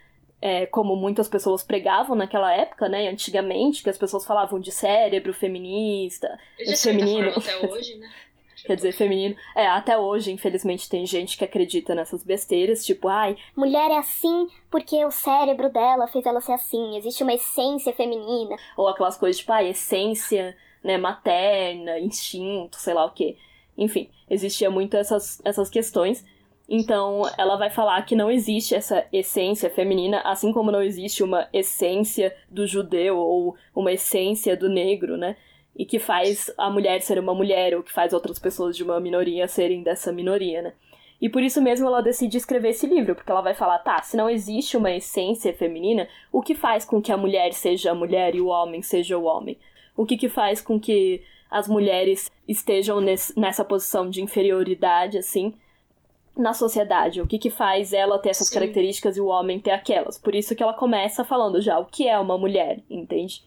[0.41, 5.33] é, como muitas pessoas pregavam naquela época, né, antigamente, que as pessoas falavam de cérebro
[5.33, 7.29] feminista, de feminino.
[7.29, 8.11] até hoje, né?
[8.65, 9.35] quer dizer, feminino.
[9.55, 14.47] É, até hoje, infelizmente, tem gente que acredita nessas besteiras, tipo, ai, mulher é assim
[14.69, 18.55] porque o cérebro dela fez ela ser assim, existe uma essência feminina.
[18.75, 23.37] Ou aquelas coisas tipo, ai, essência, né, materna, instinto, sei lá o quê.
[23.77, 26.25] Enfim, existia muito essas, essas questões.
[26.67, 31.47] Então, ela vai falar que não existe essa essência feminina, assim como não existe uma
[31.53, 35.35] essência do judeu ou uma essência do negro, né?
[35.75, 38.99] E que faz a mulher ser uma mulher ou que faz outras pessoas de uma
[38.99, 40.73] minoria serem dessa minoria, né?
[41.21, 44.17] E por isso mesmo ela decide escrever esse livro, porque ela vai falar, tá, se
[44.17, 48.35] não existe uma essência feminina, o que faz com que a mulher seja a mulher
[48.35, 49.57] e o homem seja o homem?
[49.95, 55.53] O que que faz com que as mulheres estejam nesse, nessa posição de inferioridade, assim,
[56.35, 57.21] na sociedade?
[57.21, 58.55] O que que faz ela ter essas Sim.
[58.55, 60.17] características e o homem ter aquelas?
[60.17, 63.41] Por isso que ela começa falando já o que é uma mulher, entende?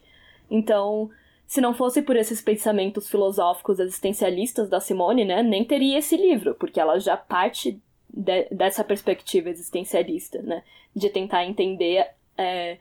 [0.51, 1.11] Então,
[1.49, 6.55] se não fosse por esses pensamentos filosóficos existencialistas da Simone, né, nem teria esse livro,
[6.55, 7.81] porque ela já parte
[8.13, 10.63] de, dessa perspectiva existencialista, né,
[10.95, 12.07] de tentar entender
[12.37, 12.77] é,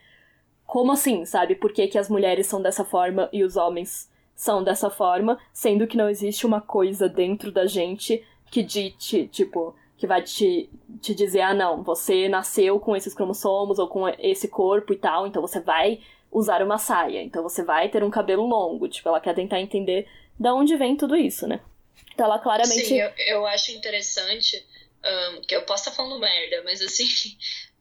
[0.66, 4.62] como assim, sabe, por que, que as mulheres são dessa forma e os homens são
[4.62, 10.06] dessa forma, sendo que não existe uma coisa dentro da gente que dite, tipo, que
[10.06, 14.92] vai te, te dizer, ah, não, você nasceu com esses cromossomos ou com esse corpo
[14.92, 16.02] e tal, então você vai
[16.38, 17.22] usar uma saia.
[17.22, 18.88] Então você vai ter um cabelo longo.
[18.88, 20.08] Tipo, ela quer tentar entender
[20.40, 21.60] de onde vem tudo isso, né?
[22.14, 22.86] Então ela claramente.
[22.86, 24.64] Sim, eu, eu acho interessante.
[25.04, 27.08] Um, que eu posso estar falando merda, mas assim.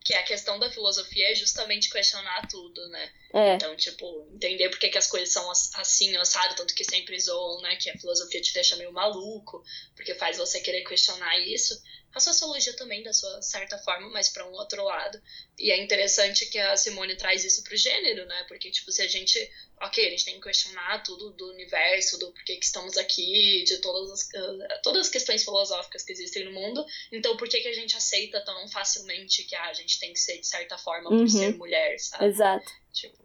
[0.07, 3.11] que a questão da filosofia é justamente questionar tudo, né?
[3.35, 3.55] É.
[3.55, 7.61] Então, tipo, entender por que, que as coisas são assim, assado, tanto que sempre zoam,
[7.61, 7.75] né?
[7.75, 9.65] Que a filosofia te deixa meio maluco,
[9.97, 11.83] porque faz você querer questionar isso
[12.17, 15.21] a sociologia também, da sua certa forma, mas para um outro lado.
[15.59, 18.45] E é interessante que a Simone traz isso pro gênero, né?
[18.49, 19.39] Porque, tipo, se a gente.
[19.83, 23.77] Ok, a gente tem que questionar tudo do universo, do porquê que estamos aqui, de
[23.83, 26.83] todas as, uh, todas as questões filosóficas que existem no mundo.
[27.13, 30.19] Então, por que, que a gente aceita tão facilmente que ah, a gente tem que
[30.19, 31.29] ser de certa forma por uhum.
[31.29, 32.25] ser mulher, sabe?
[32.25, 32.73] Exato.
[32.95, 33.19] Tipo,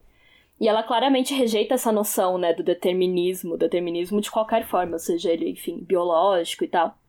[0.59, 5.49] e ela claramente rejeita essa noção, né, do determinismo, determinismo de qualquer forma, seja ele,
[5.49, 7.00] enfim, biológico e tal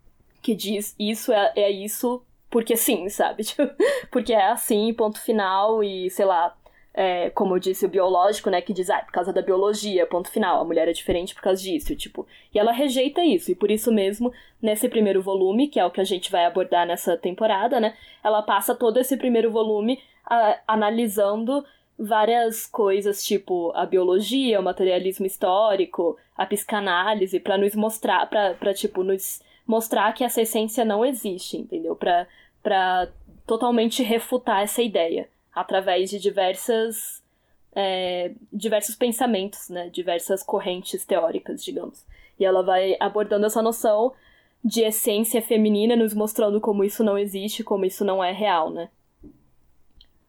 [0.42, 3.44] que diz isso é, é isso porque sim, sabe?
[3.44, 3.70] Tipo,
[4.10, 6.54] porque é assim, ponto final, e sei lá,
[6.94, 10.06] é, como eu disse, o biológico, né, que diz, ah, é por causa da biologia,
[10.06, 12.26] ponto final, a mulher é diferente por causa disso, tipo.
[12.54, 16.00] E ela rejeita isso, e por isso mesmo, nesse primeiro volume, que é o que
[16.00, 21.64] a gente vai abordar nessa temporada, né, ela passa todo esse primeiro volume a, analisando
[21.98, 29.02] várias coisas, tipo a biologia, o materialismo histórico, a psicanálise, para nos mostrar, para tipo,
[29.02, 29.40] nos
[29.72, 31.96] mostrar que essa essência não existe, entendeu?
[31.96, 32.28] Para
[32.62, 33.08] para
[33.44, 37.22] totalmente refutar essa ideia através de diversas
[37.74, 39.88] é, diversos pensamentos, né?
[39.88, 42.04] Diversas correntes teóricas, digamos.
[42.38, 44.12] E ela vai abordando essa noção
[44.62, 48.90] de essência feminina, nos mostrando como isso não existe, como isso não é real, né?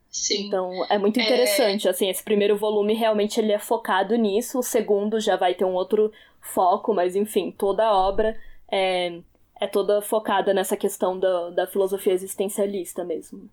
[0.10, 0.48] Sim.
[0.48, 1.92] Então, é muito interessante, é...
[1.92, 5.74] assim, esse primeiro volume realmente ele é focado nisso, o segundo já vai ter um
[5.74, 8.40] outro foco, mas enfim, toda a obra
[8.72, 9.20] é,
[9.64, 13.50] é toda focada nessa questão da, da filosofia existencialista mesmo.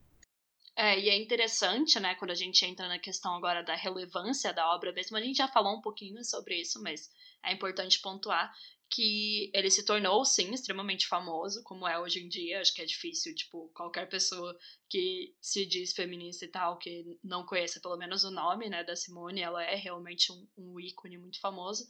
[0.77, 4.75] É, e é interessante, né, quando a gente entra na questão agora da relevância da
[4.75, 7.11] obra mesmo, a gente já falou um pouquinho sobre isso, mas
[7.45, 8.53] é importante pontuar
[8.89, 12.61] que ele se tornou, sim, extremamente famoso, como é hoje em dia.
[12.61, 14.57] Acho que é difícil, tipo, qualquer pessoa
[14.89, 18.97] que se diz feminista e tal, que não conheça pelo menos o nome, né, da
[18.97, 21.85] Simone, ela é realmente um, um ícone muito famoso.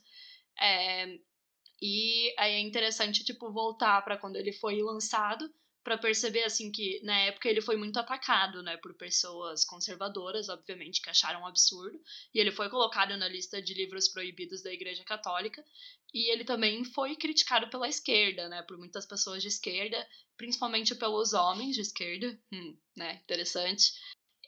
[0.59, 1.17] É,
[1.81, 5.51] e aí é interessante, tipo, voltar para quando ele foi lançado,
[5.83, 11.01] para perceber, assim, que na época ele foi muito atacado, né, por pessoas conservadoras, obviamente,
[11.01, 11.99] que acharam um absurdo.
[12.33, 15.63] E ele foi colocado na lista de livros proibidos da Igreja Católica.
[16.13, 21.33] E ele também foi criticado pela esquerda, né, por muitas pessoas de esquerda, principalmente pelos
[21.33, 23.91] homens de esquerda, hum, né, interessante.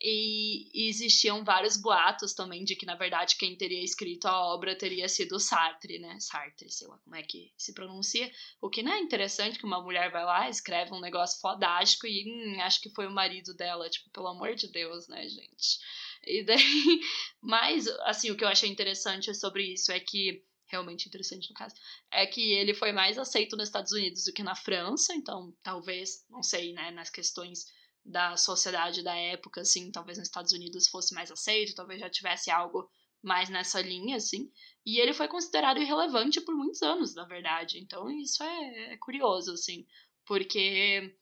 [0.06, 5.08] E, existiam vários boatos também de que, na verdade, quem teria escrito a obra teria
[5.08, 6.20] sido Sartre, né?
[6.20, 8.30] Sartre, sei lá como é que se pronuncia.
[8.60, 12.22] O que não é interessante que uma mulher vai lá, escreve um negócio fodástico e
[12.28, 13.88] hum, acho que foi o marido dela.
[13.88, 15.78] Tipo, pelo amor de Deus, né, gente?
[16.26, 16.60] E daí.
[17.40, 21.74] Mas, assim, o que eu achei interessante sobre isso é que realmente interessante no caso,
[22.10, 26.26] é que ele foi mais aceito nos Estados Unidos do que na França, então talvez,
[26.28, 27.66] não sei, né, nas questões
[28.04, 32.50] da sociedade da época, assim, talvez nos Estados Unidos fosse mais aceito, talvez já tivesse
[32.50, 32.88] algo
[33.22, 34.50] mais nessa linha, assim.
[34.84, 37.78] E ele foi considerado irrelevante por muitos anos, na verdade.
[37.78, 39.86] Então isso é, é curioso, assim,
[40.26, 41.16] porque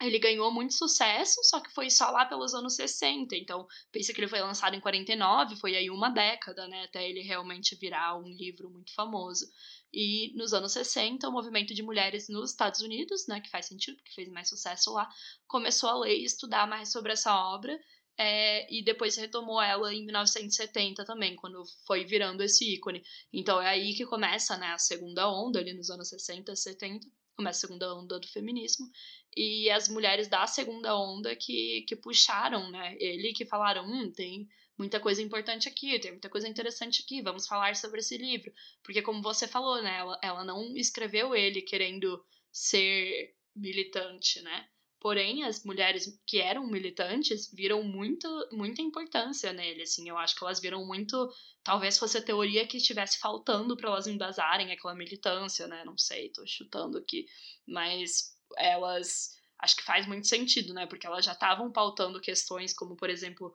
[0.00, 3.36] ele ganhou muito sucesso, só que foi só lá pelos anos 60.
[3.36, 7.20] Então, pensa que ele foi lançado em 49, foi aí uma década, né, até ele
[7.20, 9.46] realmente virar um livro muito famoso.
[9.92, 13.96] E nos anos 60, o movimento de mulheres nos Estados Unidos, né, que faz sentido,
[13.96, 15.08] porque fez mais sucesso lá,
[15.48, 17.78] começou a ler e estudar mais sobre essa obra.
[18.18, 23.02] É, e depois retomou ela em 1970 também, quando foi virando esse ícone.
[23.32, 27.64] Então é aí que começa né, a segunda onda, ali nos anos 60, 70, começa
[27.64, 28.86] a segunda onda do feminismo.
[29.34, 34.46] E as mulheres da segunda onda que, que puxaram né, ele, que falaram: hum, tem
[34.80, 38.50] muita coisa importante aqui, tem muita coisa interessante aqui, vamos falar sobre esse livro.
[38.82, 44.66] Porque, como você falou, né, ela, ela não escreveu ele querendo ser militante, né?
[44.98, 50.08] Porém, as mulheres que eram militantes viram muito, muita importância nele, assim.
[50.08, 51.30] Eu acho que elas viram muito.
[51.62, 55.84] Talvez fosse a teoria que estivesse faltando para elas embasarem aquela militância, né?
[55.84, 57.26] Não sei, tô chutando aqui.
[57.66, 59.38] Mas elas.
[59.58, 60.86] Acho que faz muito sentido, né?
[60.86, 63.54] Porque elas já estavam pautando questões como, por exemplo,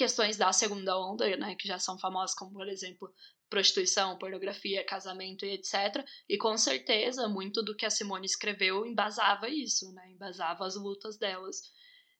[0.00, 1.54] questões da segunda onda, né?
[1.56, 3.12] Que já são famosas, como, por exemplo,
[3.50, 6.02] prostituição, pornografia, casamento e etc.
[6.26, 10.10] E com certeza muito do que a Simone escreveu embasava isso, né?
[10.10, 11.60] Embasava as lutas delas.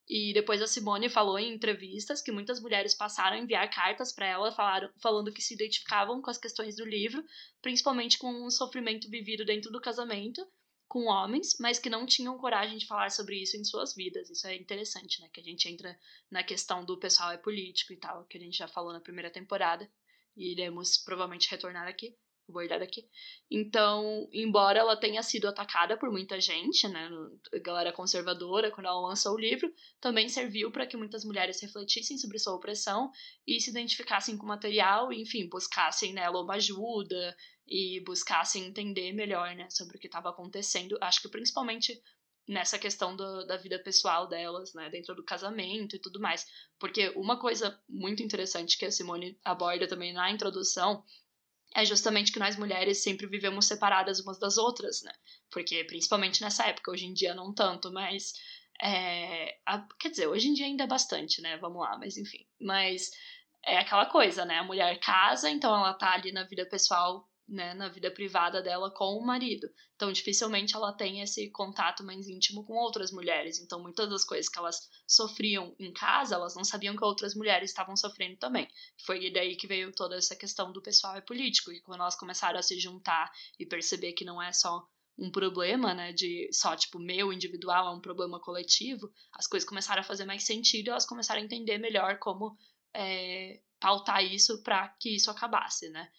[0.07, 4.27] E depois a Simone falou em entrevistas que muitas mulheres passaram a enviar cartas para
[4.27, 7.25] ela falaram, falando que se identificavam com as questões do livro,
[7.63, 10.47] principalmente com o sofrimento vivido dentro do casamento
[10.91, 14.29] com homens, mas que não tinham coragem de falar sobre isso em suas vidas.
[14.29, 15.31] Isso é interessante, né?
[15.33, 15.97] Que a gente entra
[16.29, 19.31] na questão do pessoal é político e tal, que a gente já falou na primeira
[19.31, 19.89] temporada
[20.37, 22.17] e iremos provavelmente retornar aqui,
[22.49, 23.09] abordar aqui.
[23.49, 27.09] Então, embora ela tenha sido atacada por muita gente, né,
[27.63, 32.41] galera conservadora, quando ela lançou o livro, também serviu para que muitas mulheres refletissem sobre
[32.41, 33.13] sua opressão
[33.47, 37.37] e se identificassem com o material enfim, buscassem nela uma ajuda
[37.71, 40.99] e buscassem entender melhor, né, sobre o que estava acontecendo.
[41.01, 42.03] Acho que principalmente
[42.49, 46.45] nessa questão do, da vida pessoal delas, né, dentro do casamento e tudo mais.
[46.81, 51.05] Porque uma coisa muito interessante que a Simone aborda também na introdução
[51.73, 55.13] é justamente que nós mulheres sempre vivemos separadas umas das outras, né?
[55.53, 58.33] Porque principalmente nessa época, hoje em dia não tanto, mas
[58.83, 61.57] é, a, quer dizer, hoje em dia ainda é bastante, né?
[61.59, 62.45] Vamos lá, mas enfim.
[62.61, 63.13] Mas
[63.65, 64.59] é aquela coisa, né?
[64.59, 68.91] A mulher casa, então ela tá ali na vida pessoal né, na vida privada dela
[68.91, 69.69] com o marido.
[69.97, 73.59] Então, dificilmente ela tem esse contato mais íntimo com outras mulheres.
[73.59, 77.71] Então, muitas das coisas que elas sofriam em casa, elas não sabiam que outras mulheres
[77.71, 78.69] estavam sofrendo também.
[79.05, 81.73] Foi daí que veio toda essa questão do pessoal é político.
[81.73, 84.87] E quando elas começaram a se juntar e perceber que não é só
[85.19, 90.01] um problema, né, de só tipo meu individual, é um problema coletivo, as coisas começaram
[90.01, 92.57] a fazer mais sentido, elas começaram a entender melhor como
[92.95, 96.11] é, pautar isso para que isso acabasse, né?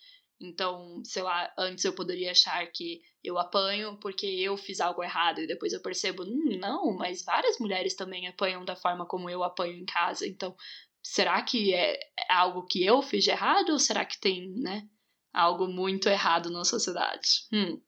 [0.41, 5.39] Então, sei lá, antes eu poderia achar que eu apanho porque eu fiz algo errado
[5.39, 9.43] e depois eu percebo, hum, não, mas várias mulheres também apanham da forma como eu
[9.43, 10.27] apanho em casa.
[10.27, 10.55] Então,
[11.03, 11.99] será que é
[12.29, 14.83] algo que eu fiz de errado ou será que tem, né,
[15.31, 17.45] algo muito errado na sociedade?
[17.53, 17.79] Hum.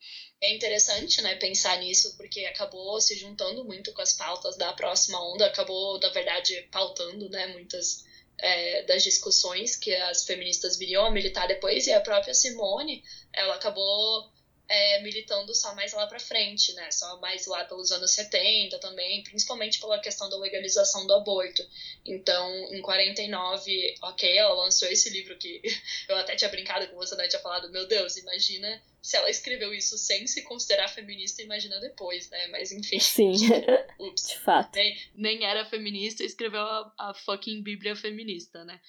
[0.41, 5.19] É interessante, né, pensar nisso porque acabou se juntando muito com as pautas da próxima
[5.33, 8.03] onda, acabou, na verdade, pautando, né, muitas
[8.37, 13.55] é, das discussões que as feministas viriam a militar depois, e a própria Simone, ela
[13.55, 14.29] acabou
[14.67, 16.89] é, militando só mais lá para frente, né?
[16.91, 21.61] Só mais lá pelos anos 70 também, principalmente pela questão da legalização do aborto.
[22.05, 25.61] Então, em 49, ok, ela lançou esse livro que
[26.07, 27.27] eu até tinha brincado com você, né?
[27.27, 32.29] Tinha falado, meu Deus, imagina se ela escreveu isso sem se considerar feminista, imagina depois,
[32.29, 32.47] né?
[32.47, 32.99] Mas enfim.
[32.99, 33.33] Sim.
[33.99, 34.29] Ups.
[34.29, 34.75] De fato.
[34.75, 38.79] Nem, nem era feminista e escreveu a, a fucking Bíblia feminista, né?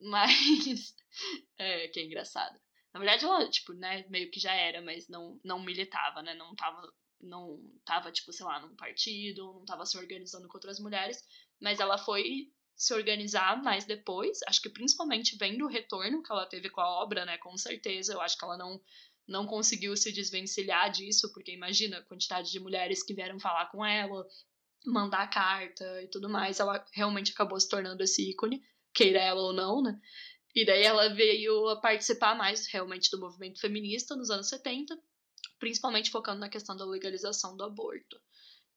[0.00, 0.94] Mas.
[1.56, 2.58] É, que é engraçado.
[2.94, 6.32] Na verdade, ela, tipo, né, meio que já era, mas não, não militava, né?
[6.34, 6.80] Não tava,
[7.20, 11.22] não tava, tipo, sei lá, num partido, não tava se organizando com outras mulheres.
[11.60, 16.46] Mas ela foi se organizar mais depois, acho que principalmente vendo o retorno que ela
[16.46, 17.36] teve com a obra, né?
[17.38, 18.80] Com certeza, eu acho que ela não
[19.26, 23.82] não conseguiu se desvencilhar disso, porque imagina a quantidade de mulheres que vieram falar com
[23.82, 24.26] ela,
[24.84, 29.52] mandar carta e tudo mais, ela realmente acabou se tornando esse ícone, queira ela ou
[29.54, 29.98] não, né?
[30.54, 34.96] E daí ela veio a participar mais realmente do movimento feminista nos anos 70,
[35.58, 38.20] principalmente focando na questão da legalização do aborto.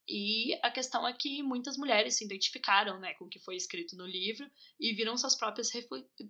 [0.09, 3.97] E a questão é que muitas mulheres se identificaram né, com o que foi escrito
[3.97, 5.69] no livro e viram suas próprias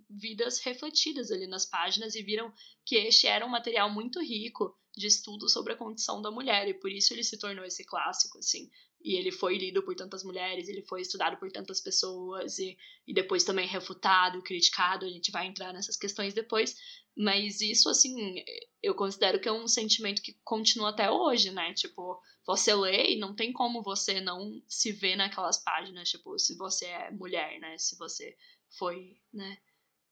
[0.10, 2.52] vidas refletidas ali nas páginas e viram
[2.84, 6.74] que este era um material muito rico de estudo sobre a condição da mulher e
[6.74, 8.68] por isso ele se tornou esse clássico, assim.
[9.04, 13.14] E ele foi lido por tantas mulheres, ele foi estudado por tantas pessoas e, e
[13.14, 16.76] depois também refutado, criticado, a gente vai entrar nessas questões depois,
[17.16, 18.44] mas isso, assim,
[18.82, 21.74] eu considero que é um sentimento que continua até hoje, né?
[21.74, 26.56] Tipo, você lê e não tem como você não se ver naquelas páginas, tipo, se
[26.56, 27.78] você é mulher, né?
[27.78, 28.38] Se você
[28.78, 29.58] foi, né?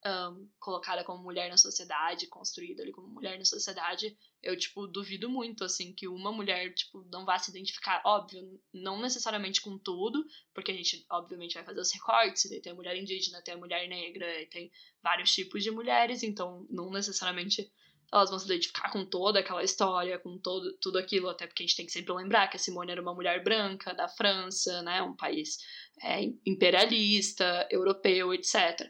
[0.06, 5.30] Um, colocada como mulher na sociedade, construída ali como mulher na sociedade, eu, tipo, duvido
[5.30, 10.24] muito, assim, que uma mulher, tipo, não vá se identificar, óbvio, não necessariamente com tudo,
[10.54, 13.88] porque a gente, obviamente, vai fazer os recortes, tem a mulher indígena, tem a mulher
[13.88, 14.72] negra, tem
[15.02, 17.72] vários tipos de mulheres, então não necessariamente
[18.14, 21.66] elas vão se identificar com toda aquela história, com todo, tudo aquilo, até porque a
[21.66, 25.02] gente tem que sempre lembrar que a Simone era uma mulher branca da França, né,
[25.02, 25.58] um país
[26.02, 28.90] é, imperialista, europeu, etc.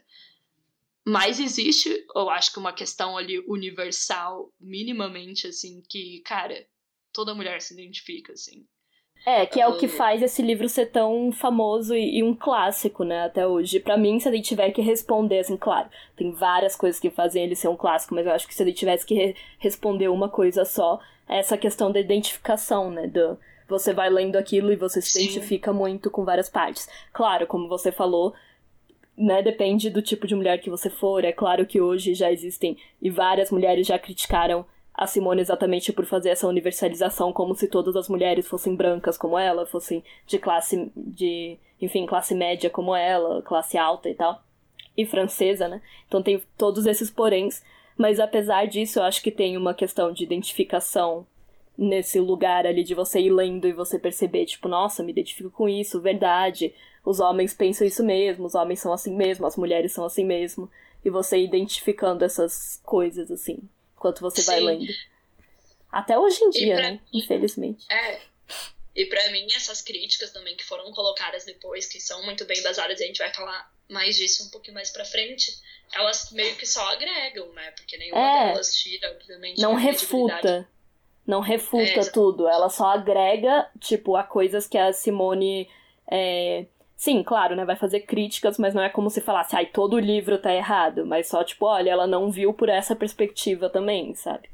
[1.06, 6.66] Mas existe, eu acho que uma questão ali universal, minimamente, assim, que, cara,
[7.12, 8.66] toda mulher se identifica, assim.
[9.24, 13.04] É, que é o que faz esse livro ser tão famoso e, e um clássico,
[13.04, 13.80] né, até hoje.
[13.80, 17.56] Para mim, se ele tiver que responder, assim, claro, tem várias coisas que fazem ele
[17.56, 20.64] ser um clássico, mas eu acho que se ele tivesse que re responder uma coisa
[20.64, 23.38] só, é essa questão da identificação, né, do,
[23.68, 25.24] você vai lendo aquilo e você se Sim.
[25.24, 26.88] identifica muito com várias partes.
[27.12, 28.34] Claro, como você falou,
[29.16, 31.24] né, depende do tipo de mulher que você for.
[31.24, 36.06] É claro que hoje já existem e várias mulheres já criticaram a Simone exatamente por
[36.06, 40.90] fazer essa universalização como se todas as mulheres fossem brancas como ela, fossem de classe
[40.96, 44.42] de, enfim, classe média como ela, classe alta e tal,
[44.96, 45.82] e francesa, né?
[46.08, 47.62] Então tem todos esses poréns,
[47.96, 51.26] mas apesar disso, eu acho que tem uma questão de identificação
[51.76, 55.68] nesse lugar ali de você ir lendo e você perceber, tipo, nossa, me identifico com
[55.68, 56.72] isso, verdade.
[57.06, 60.70] Os homens pensam isso mesmo, os homens são assim mesmo, as mulheres são assim mesmo.
[61.02, 63.66] E você identificando essas coisas, assim
[64.06, 64.46] enquanto você Sim.
[64.46, 64.92] vai lendo.
[65.90, 67.00] Até hoje em dia, né?
[67.12, 67.86] Infelizmente.
[67.90, 68.20] É.
[68.94, 73.00] E para mim, essas críticas também que foram colocadas depois, que são muito bem basadas,
[73.00, 75.52] e a gente vai falar mais disso um pouquinho mais pra frente,
[75.92, 77.70] elas meio que só agregam, né?
[77.72, 78.52] Porque nenhuma é.
[78.52, 79.60] delas tira, obviamente.
[79.60, 80.68] Não refuta.
[81.26, 82.48] Não refuta é, tudo.
[82.48, 85.68] Ela só agrega, tipo, a coisas que a Simone.
[86.08, 86.66] É,
[86.96, 87.64] Sim, claro, né?
[87.64, 91.04] Vai fazer críticas, mas não é como se falasse, ai, todo o livro tá errado.
[91.04, 94.48] Mas só, tipo, olha, ela não viu por essa perspectiva também, sabe?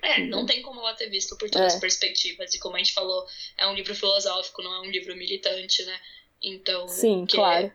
[0.00, 1.74] É, não tem como ela ter visto por todas é.
[1.74, 2.54] as perspectivas.
[2.54, 3.26] E como a gente falou,
[3.58, 6.00] é um livro filosófico, não é um livro militante, né?
[6.40, 6.86] Então.
[6.88, 7.72] Sim, claro.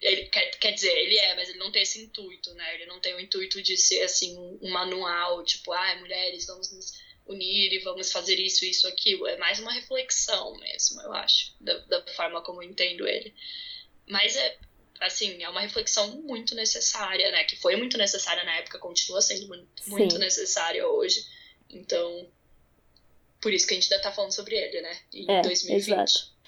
[0.00, 2.74] Ele, quer, quer dizer, ele é, mas ele não tem esse intuito, né?
[2.76, 6.92] Ele não tem o intuito de ser, assim, um manual, tipo, ah, mulheres, vamos nos
[7.28, 9.26] unir e vamos fazer isso, isso, aquilo.
[9.26, 13.34] É mais uma reflexão mesmo, eu acho, da, da forma como eu entendo ele.
[14.08, 14.56] Mas é,
[15.00, 17.44] assim, é uma reflexão muito necessária, né?
[17.44, 19.46] Que foi muito necessária na época, continua sendo
[19.86, 21.24] muito, necessária hoje.
[21.70, 22.26] Então,
[23.40, 24.96] por isso que a gente ainda tá falando sobre ele, né?
[25.12, 25.76] Em é, 2020.
[25.76, 26.38] Exato.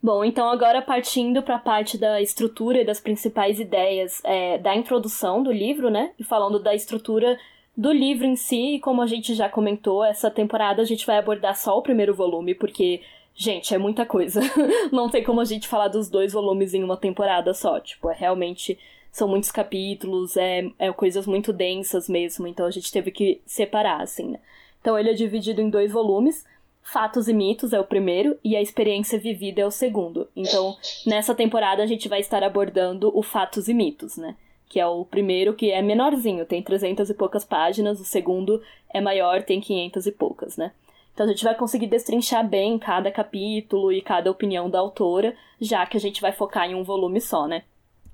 [0.00, 4.74] Bom, então agora partindo para a parte da estrutura e das principais ideias é, da
[4.74, 6.14] introdução do livro, né?
[6.18, 7.38] E falando da estrutura
[7.78, 11.16] do livro em si, e como a gente já comentou, essa temporada a gente vai
[11.16, 13.02] abordar só o primeiro volume, porque,
[13.32, 14.40] gente, é muita coisa.
[14.90, 17.78] Não tem como a gente falar dos dois volumes em uma temporada só.
[17.78, 18.76] Tipo, é realmente.
[19.10, 24.02] São muitos capítulos, é, é coisas muito densas mesmo, então a gente teve que separar,
[24.02, 24.38] assim, né?
[24.80, 26.44] Então ele é dividido em dois volumes.
[26.82, 30.28] Fatos e Mitos é o primeiro e a Experiência Vivida é o segundo.
[30.36, 30.76] Então,
[31.06, 34.36] nessa temporada a gente vai estar abordando o Fatos e Mitos, né?
[34.68, 39.00] Que é o primeiro que é menorzinho, tem 300 e poucas páginas, o segundo é
[39.00, 40.72] maior, tem 500 e poucas, né?
[41.14, 45.84] Então a gente vai conseguir destrinchar bem cada capítulo e cada opinião da autora, já
[45.84, 47.64] que a gente vai focar em um volume só, né?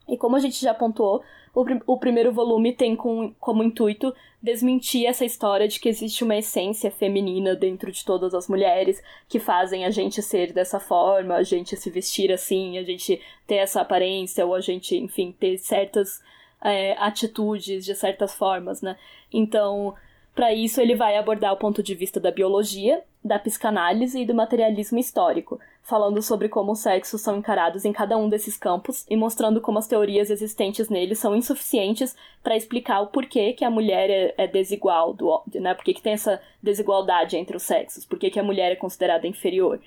[0.08, 1.22] E como a gente já pontuou,
[1.54, 6.36] o, o primeiro volume tem com, como intuito desmentir essa história de que existe uma
[6.36, 11.42] essência feminina dentro de todas as mulheres que fazem a gente ser dessa forma, a
[11.42, 16.22] gente se vestir assim, a gente ter essa aparência, ou a gente, enfim, ter certas
[16.64, 18.96] é, atitudes de certas formas, né?
[19.32, 19.94] Então,
[20.34, 24.34] para isso, ele vai abordar o ponto de vista da biologia, da psicanálise e do
[24.34, 29.16] materialismo histórico, falando sobre como os sexos são encarados em cada um desses campos e
[29.16, 34.10] mostrando como as teorias existentes neles são insuficientes para explicar o porquê que a mulher
[34.10, 35.72] é, é desigual, do, né?
[35.74, 38.76] Por que, que tem essa desigualdade entre os sexos, por que, que a mulher é
[38.76, 39.80] considerada inferior.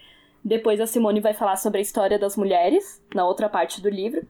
[0.43, 4.25] Depois a Simone vai falar sobre a história das mulheres, na outra parte do livro,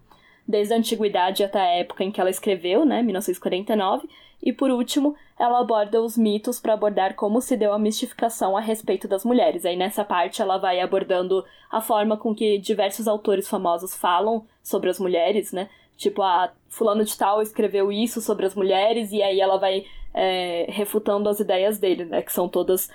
[0.48, 4.08] desde a antiguidade até a época em que ela escreveu, né, 1949,
[4.41, 8.62] e por último, ela aborda os mitos para abordar como se deu a mistificação a
[8.62, 9.66] respeito das mulheres.
[9.66, 14.89] Aí nessa parte ela vai abordando a forma com que diversos autores famosos falam sobre
[14.89, 15.70] as mulheres, né?
[15.98, 20.68] Tipo, a fulano de tal escreveu isso sobre as mulheres e aí ela vai é,
[20.70, 22.22] refutando as ideias dele, né?
[22.22, 22.89] Que são todas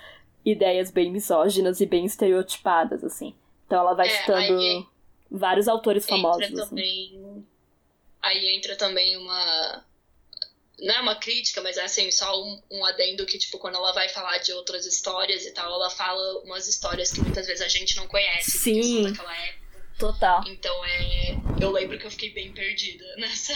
[0.45, 3.33] ideias bem misóginas e bem estereotipadas, assim.
[3.67, 4.85] Então ela vai é, citando aí,
[5.33, 6.43] vários autores famosos.
[6.43, 6.69] Entra assim.
[6.69, 7.45] também,
[8.21, 9.83] Aí entra também uma
[10.79, 13.93] não é uma crítica, mas é assim, só um, um, adendo que, tipo, quando ela
[13.93, 17.67] vai falar de outras histórias e tal, ela fala umas histórias que muitas vezes a
[17.67, 18.51] gente não conhece.
[18.51, 19.03] Sim.
[19.03, 19.63] Daquela época.
[19.99, 20.43] Total.
[20.47, 21.37] Então é.
[21.61, 23.53] Eu lembro que eu fiquei bem perdida nessa,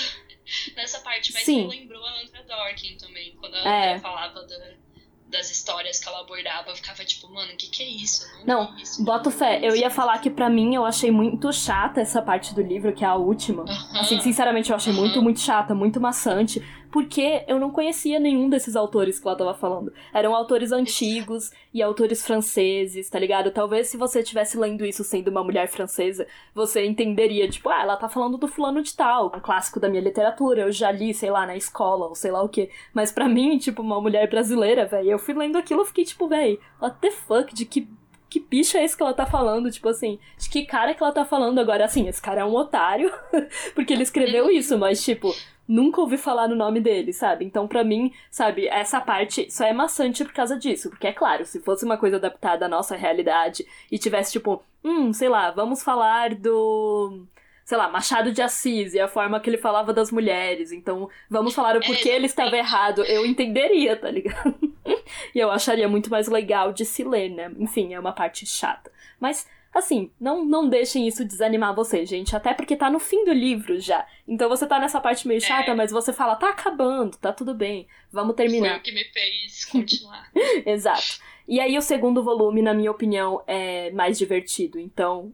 [0.76, 1.68] nessa parte, mas Sim.
[1.68, 4.00] me lembrou a Andrea Dorkin também, quando a é.
[4.00, 4.87] Falava da
[5.30, 8.26] das histórias que ela abordava, eu ficava tipo, mano, o que, que é isso?
[8.46, 9.60] Não, não isso, boto fé.
[9.62, 13.04] Eu ia falar que para mim eu achei muito chata essa parte do livro, que
[13.04, 13.66] é a última.
[14.00, 18.76] Assim, sinceramente, eu achei muito, muito chata, muito maçante porque eu não conhecia nenhum desses
[18.76, 19.94] autores que ela tava falando.
[20.14, 23.52] Eram autores antigos e autores franceses, tá ligado?
[23.52, 27.98] Talvez se você estivesse lendo isso sendo uma mulher francesa, você entenderia, tipo, ah, ela
[27.98, 31.30] tá falando do fulano de tal, um clássico da minha literatura, eu já li, sei
[31.30, 32.70] lá, na escola, ou sei lá o quê.
[32.94, 36.28] Mas para mim, tipo, uma mulher brasileira, velho, eu fui lendo aquilo e fiquei tipo,
[36.28, 37.88] velho, what the fuck, de que
[38.30, 39.72] que bicho é esse que ela tá falando?
[39.72, 41.86] Tipo assim, de que cara que ela tá falando agora?
[41.86, 43.12] Assim, esse cara é um otário,
[43.74, 45.34] porque ele escreveu isso, mas tipo,
[45.68, 47.44] nunca ouvi falar no nome dele, sabe?
[47.44, 50.90] Então, para mim, sabe, essa parte só é maçante por causa disso.
[50.90, 55.12] Porque, é claro, se fosse uma coisa adaptada à nossa realidade e tivesse, tipo, hum,
[55.12, 57.26] sei lá, vamos falar do.
[57.66, 60.72] Sei lá, Machado de Assis e a forma que ele falava das mulheres.
[60.72, 63.04] Então, vamos falar o porquê ele estava errado.
[63.04, 64.56] Eu entenderia, tá ligado?
[65.36, 67.52] e eu acharia muito mais legal de se ler, né?
[67.60, 68.90] Enfim, é uma parte chata.
[69.20, 69.46] Mas
[69.78, 72.36] Assim, não, não deixem isso desanimar vocês, gente.
[72.36, 74.08] Até porque tá no fim do livro já.
[74.28, 75.76] Então você tá nessa parte meio chata, é.
[75.76, 78.70] mas você fala, tá acabando, tá tudo bem, vamos terminar.
[78.70, 80.32] Foi o que me fez continuar.
[80.66, 81.20] Exato.
[81.48, 84.80] E aí o segundo volume, na minha opinião, é mais divertido.
[84.80, 85.32] Então,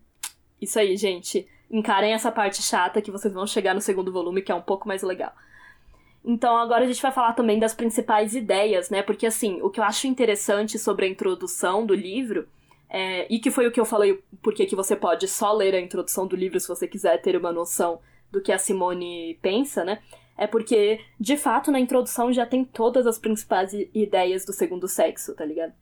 [0.62, 1.48] isso aí, gente.
[1.72, 4.90] Encarem essa parte chata que vocês vão chegar no segundo volume, que é um pouco
[4.90, 5.34] mais legal.
[6.24, 9.02] Então, agora a gente vai falar também das principais ideias, né?
[9.02, 12.46] Porque, assim, o que eu acho interessante sobre a introdução do livro
[12.96, 15.80] é, e que foi o que eu falei, porque que você pode só ler a
[15.82, 18.00] introdução do livro se você quiser ter uma noção
[18.32, 20.00] do que a Simone pensa, né?
[20.38, 25.34] É porque, de fato, na introdução já tem todas as principais ideias do segundo sexo,
[25.34, 25.74] tá ligado?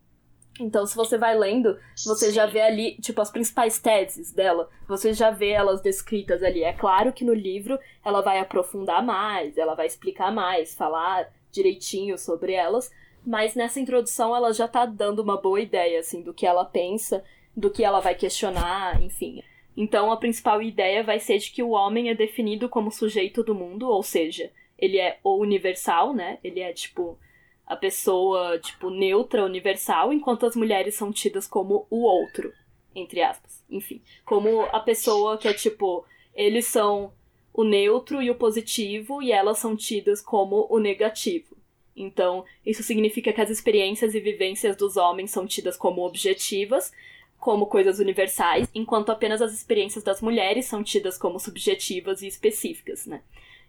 [0.58, 2.34] Então, se você vai lendo, você Sim.
[2.34, 4.70] já vê ali, tipo, as principais teses dela.
[4.88, 6.64] Você já vê elas descritas ali.
[6.64, 12.18] É claro que no livro ela vai aprofundar mais, ela vai explicar mais, falar direitinho
[12.18, 12.90] sobre elas,
[13.26, 17.24] mas nessa introdução ela já tá dando uma boa ideia, assim, do que ela pensa,
[17.56, 19.44] do que ela vai questionar, enfim.
[19.76, 23.56] Então a principal ideia vai ser de que o homem é definido como sujeito do
[23.56, 26.40] mundo, ou seja, ele é o universal, né?
[26.44, 27.18] Ele é tipo
[27.66, 32.52] a pessoa, tipo, neutra, universal, enquanto as mulheres são tidas como o outro,
[32.94, 33.64] entre aspas.
[33.70, 36.04] Enfim, como a pessoa que é tipo,
[36.36, 37.14] eles são
[37.54, 41.56] o neutro e o positivo e elas são tidas como o negativo.
[42.02, 46.92] Então, isso significa que as experiências e vivências dos homens são tidas como objetivas,
[47.40, 53.06] como coisas universais, enquanto apenas as experiências das mulheres são tidas como subjetivas e específicas,
[53.06, 53.22] né?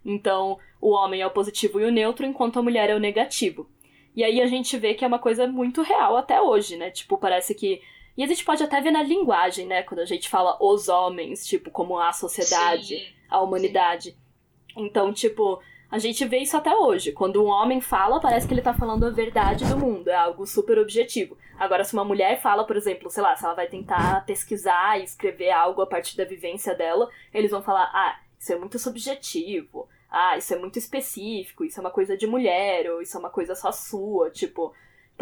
[0.04, 3.68] Então, o homem é o positivo e o neutro, enquanto a mulher é o negativo.
[4.16, 6.90] E aí a gente vê que é uma coisa muito real até hoje, né?
[6.90, 7.80] Tipo, parece que.
[8.16, 9.82] E a gente pode até ver na linguagem, né?
[9.82, 14.10] Quando a gente fala os homens, tipo, como a sociedade, sim, a humanidade.
[14.10, 14.16] Sim.
[14.76, 15.62] Então, tipo,
[15.92, 17.12] a gente vê isso até hoje.
[17.12, 20.08] Quando um homem fala, parece que ele tá falando a verdade do mundo.
[20.08, 21.36] É algo super objetivo.
[21.58, 25.04] Agora, se uma mulher fala, por exemplo, sei lá, se ela vai tentar pesquisar e
[25.04, 29.86] escrever algo a partir da vivência dela, eles vão falar: ah, isso é muito subjetivo.
[30.10, 31.62] Ah, isso é muito específico.
[31.62, 32.90] Isso é uma coisa de mulher.
[32.90, 34.30] Ou isso é uma coisa só sua.
[34.30, 34.72] Tipo,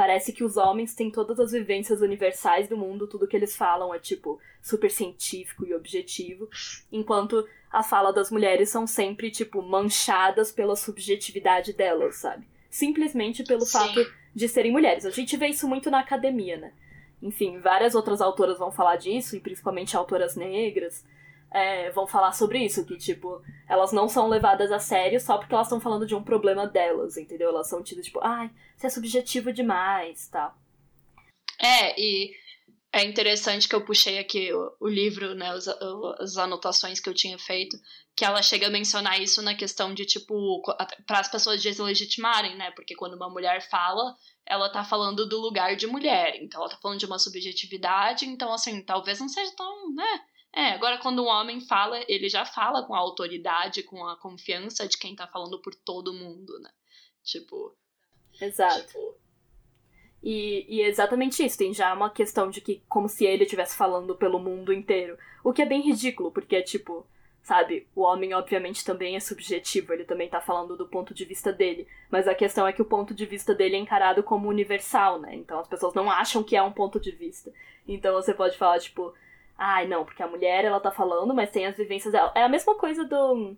[0.01, 3.07] parece que os homens têm todas as vivências universais do mundo.
[3.07, 6.49] Tudo que eles falam é, tipo, super científico e objetivo.
[6.91, 12.49] Enquanto a fala das mulheres são sempre, tipo, manchadas pela subjetividade delas, sabe?
[12.71, 13.73] Simplesmente pelo Sim.
[13.73, 15.05] fato de serem mulheres.
[15.05, 16.73] A gente vê isso muito na academia, né?
[17.21, 21.05] Enfim, várias outras autoras vão falar disso, e principalmente autoras negras.
[21.53, 25.53] É, vão falar sobre isso, que, tipo, elas não são levadas a sério só porque
[25.53, 27.49] elas estão falando de um problema delas, entendeu?
[27.49, 30.57] Elas são tidas, tipo, ai, você é subjetivo demais, tal.
[31.61, 32.33] É, e
[32.93, 35.69] é interessante que eu puxei aqui o, o livro, né, os,
[36.19, 37.77] as anotações que eu tinha feito,
[38.17, 40.61] que ela chega a mencionar isso na questão de, tipo,
[41.07, 42.71] para as pessoas deslegitimarem, né?
[42.73, 46.79] Porque quando uma mulher fala, ela tá falando do lugar de mulher, então ela tá
[46.83, 50.21] falando de uma subjetividade, então, assim, talvez não seja tão, né?
[50.53, 54.87] É, agora quando um homem fala, ele já fala com a autoridade, com a confiança
[54.89, 56.71] de quem tá falando por todo mundo, né?
[57.23, 57.77] Tipo.
[58.41, 58.87] Exato.
[58.87, 59.21] Tipo,
[60.23, 63.77] e, e, é exatamente isso, tem já uma questão de que, como se ele estivesse
[63.77, 65.17] falando pelo mundo inteiro.
[65.43, 67.07] O que é bem ridículo, porque é tipo,
[67.43, 71.53] sabe, o homem obviamente também é subjetivo, ele também tá falando do ponto de vista
[71.53, 71.89] dele.
[72.11, 75.35] Mas a questão é que o ponto de vista dele é encarado como universal, né?
[75.35, 77.51] Então as pessoas não acham que é um ponto de vista.
[77.89, 79.15] Então você pode falar, tipo,
[79.61, 82.33] ai, não, porque a mulher ela tá falando, mas tem as vivências dela.
[82.35, 83.55] É a mesma coisa do.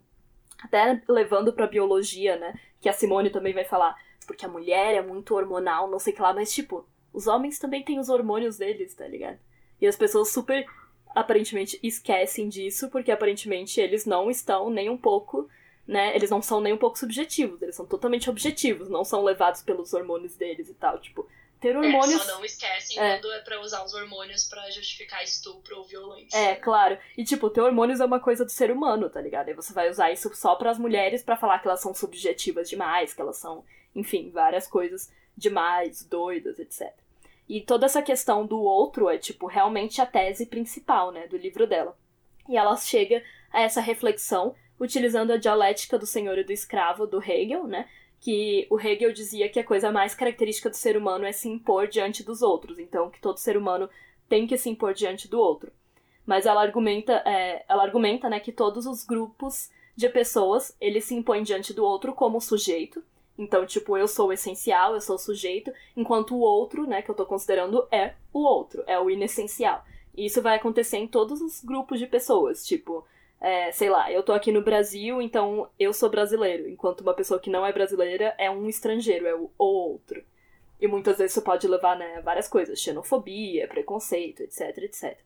[0.63, 2.55] Até levando pra biologia, né?
[2.81, 3.97] Que a Simone também vai falar
[4.27, 7.59] porque a mulher é muito hormonal, não sei o que lá, mas tipo, os homens
[7.59, 9.39] também têm os hormônios deles, tá ligado?
[9.81, 10.67] E as pessoas super
[11.15, 15.49] aparentemente esquecem disso, porque aparentemente eles não estão nem um pouco,
[15.87, 16.15] né?
[16.15, 19.93] Eles não são nem um pouco subjetivos, eles são totalmente objetivos, não são levados pelos
[19.93, 21.27] hormônios deles e tal, tipo,
[21.63, 22.21] ter hormônios.
[22.21, 23.17] É, só não esquecem é.
[23.17, 26.37] quando é pra usar os hormônios para justificar estupro ou violência.
[26.37, 26.99] É, claro.
[27.17, 29.49] E, tipo, ter hormônios é uma coisa do ser humano, tá ligado?
[29.49, 32.69] Aí você vai usar isso só para as mulheres para falar que elas são subjetivas
[32.69, 36.93] demais, que elas são enfim, várias coisas demais, doidas, etc.
[37.49, 41.67] E toda essa questão do outro é, tipo, realmente a tese principal, né, do livro
[41.67, 41.97] dela.
[42.49, 47.23] E ela chega a essa reflexão utilizando a dialética do senhor e do escravo do
[47.23, 47.89] Hegel, né,
[48.23, 51.89] que o Hegel dizia que a coisa mais característica do ser humano é se impor
[51.89, 53.91] diante dos outros, então que todo ser humano
[54.29, 55.73] tem que se impor diante do outro.
[56.25, 61.17] Mas ela argumenta, é, ela argumenta né, que todos os grupos de pessoas, eles se
[61.17, 63.03] impõem diante do outro como sujeito.
[63.37, 67.11] Então, tipo, eu sou o essencial, eu sou o sujeito, enquanto o outro, né, que
[67.11, 69.85] eu tô considerando, é o outro, é o inessencial.
[70.17, 73.05] E isso vai acontecer em todos os grupos de pessoas, tipo,
[73.43, 77.41] é, sei lá, eu tô aqui no Brasil, então eu sou brasileiro, enquanto uma pessoa
[77.41, 80.23] que não é brasileira é um estrangeiro, é o, outro.
[80.81, 85.19] E muitas vezes isso pode levar né, a várias coisas, xenofobia, preconceito, etc, etc.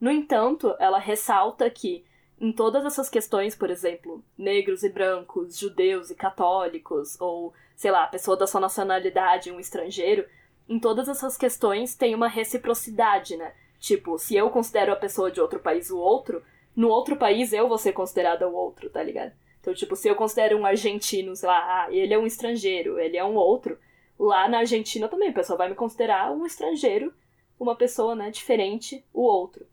[0.00, 2.04] No entanto, ela ressalta que
[2.40, 8.06] em todas essas questões, por exemplo, negros e brancos, judeus e católicos, ou, sei lá,
[8.06, 10.24] pessoa da sua nacionalidade, um estrangeiro,
[10.68, 13.52] em todas essas questões tem uma reciprocidade, né?
[13.80, 16.40] Tipo, se eu considero a pessoa de outro país o outro,
[16.78, 19.32] no outro país eu vou ser considerada o outro, tá ligado?
[19.60, 23.16] Então, tipo, se eu considero um argentino, sei lá, ah, ele é um estrangeiro, ele
[23.16, 23.76] é um outro,
[24.16, 27.12] lá na Argentina também a pessoa vai me considerar um estrangeiro,
[27.58, 29.66] uma pessoa, né, diferente, o outro.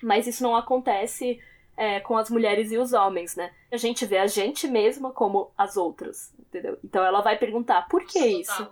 [0.00, 1.40] Mas isso não acontece
[1.76, 3.52] é, com as mulheres e os homens, né?
[3.72, 6.78] A gente vê a gente mesma como as outras, entendeu?
[6.84, 8.70] Então ela vai perguntar por que isso?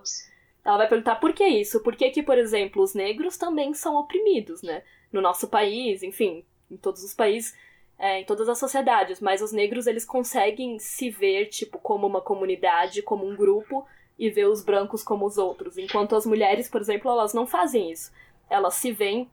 [0.63, 1.81] Ela vai perguntar por que isso?
[1.81, 4.83] Por que que, por exemplo, os negros também são oprimidos, né?
[5.11, 7.53] No nosso país, enfim, em todos os países
[7.97, 12.21] é, em todas as sociedades, mas os negros eles conseguem se ver tipo como uma
[12.21, 13.85] comunidade, como um grupo
[14.17, 17.91] e ver os brancos como os outros, enquanto as mulheres, por exemplo, elas não fazem
[17.91, 18.11] isso.
[18.49, 19.29] Elas se veem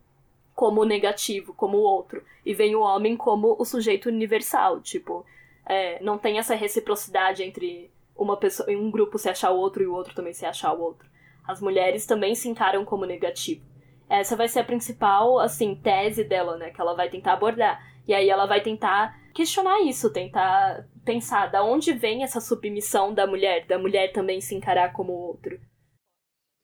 [0.54, 5.24] como negativo, como o outro, e veem o homem como o sujeito universal, tipo,
[5.66, 9.86] é, não tem essa reciprocidade entre uma pessoa, um grupo se achar o outro e
[9.86, 11.08] o outro também se achar o outro.
[11.46, 13.64] As mulheres também se encaram como negativo.
[14.08, 17.80] Essa vai ser a principal, assim, tese dela, né, que ela vai tentar abordar
[18.10, 23.24] e aí ela vai tentar questionar isso, tentar pensar da onde vem essa submissão da
[23.24, 25.60] mulher, da mulher também se encarar como outro.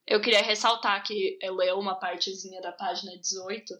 [0.05, 3.75] Eu queria ressaltar que eu leio uma partezinha da página 18,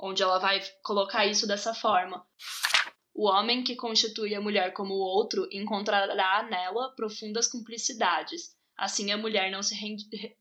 [0.00, 2.26] onde ela vai colocar isso dessa forma.
[3.14, 8.56] O homem que constitui a mulher como outro encontrará nela profundas cumplicidades.
[8.76, 9.76] Assim, a mulher não se,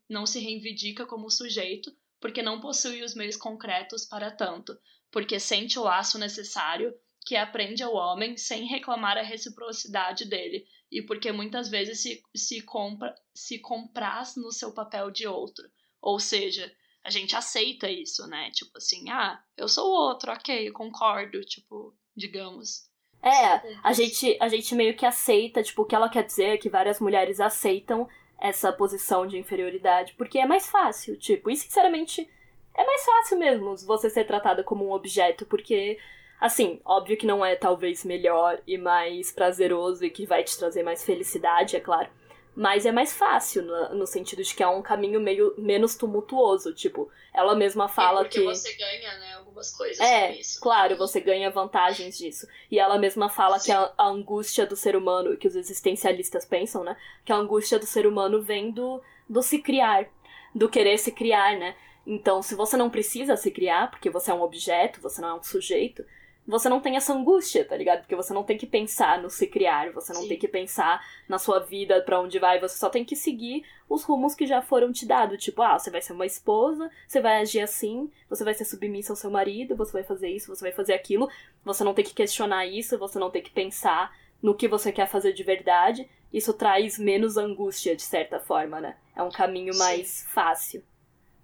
[0.10, 4.76] não se reivindica como sujeito, porque não possui os meios concretos para tanto,
[5.12, 6.94] porque sente o laço necessário
[7.26, 12.62] que aprende ao homem sem reclamar a reciprocidade dele, e porque muitas vezes se, se,
[12.62, 15.64] compra, se compraz no seu papel de outro.
[16.02, 18.50] Ou seja, a gente aceita isso, né?
[18.52, 22.90] Tipo assim, ah, eu sou o outro, ok, eu concordo, tipo, digamos.
[23.22, 26.58] É, a gente, a gente meio que aceita, tipo, o que ela quer dizer é
[26.58, 28.10] que várias mulheres aceitam
[28.40, 32.28] essa posição de inferioridade, porque é mais fácil, tipo, e sinceramente
[32.76, 35.98] é mais fácil mesmo você ser tratada como um objeto, porque,
[36.40, 40.84] assim, óbvio que não é talvez melhor e mais prazeroso e que vai te trazer
[40.84, 42.10] mais felicidade, é claro.
[42.54, 46.74] Mas é mais fácil, no, no sentido de que é um caminho meio menos tumultuoso.
[46.74, 48.46] Tipo, ela mesma fala é porque que.
[48.46, 50.60] você ganha, né, algumas coisas é, com isso.
[50.60, 52.46] Claro, você ganha vantagens disso.
[52.70, 53.68] E ela mesma fala Sim.
[53.68, 56.98] que a, a, angústia do ser humano, que os existencialistas pensam, né?
[57.24, 60.10] Que a angústia do ser humano vem do, do se criar,
[60.54, 61.74] do querer se criar, né?
[62.06, 65.34] Então, se você não precisa se criar, porque você é um objeto, você não é
[65.36, 66.04] um sujeito,
[66.48, 68.00] você não tem essa angústia, tá ligado?
[68.00, 70.30] Porque você não tem que pensar no se criar, você não Sim.
[70.30, 74.04] tem que pensar na sua vida para onde vai, você só tem que seguir os
[74.04, 75.42] rumos que já foram te dados.
[75.44, 79.14] Tipo, ah, você vai ser uma esposa, você vai agir assim, você vai ser submissa
[79.14, 81.30] ao seu marido, você vai fazer isso, você vai fazer aquilo.
[81.64, 85.08] Você não tem que questionar isso, você não tem que pensar no que você quer
[85.08, 86.10] fazer de verdade.
[86.34, 88.98] Isso traz menos angústia, de certa forma, né?
[89.16, 90.28] É um caminho mais Sim.
[90.30, 90.84] fácil.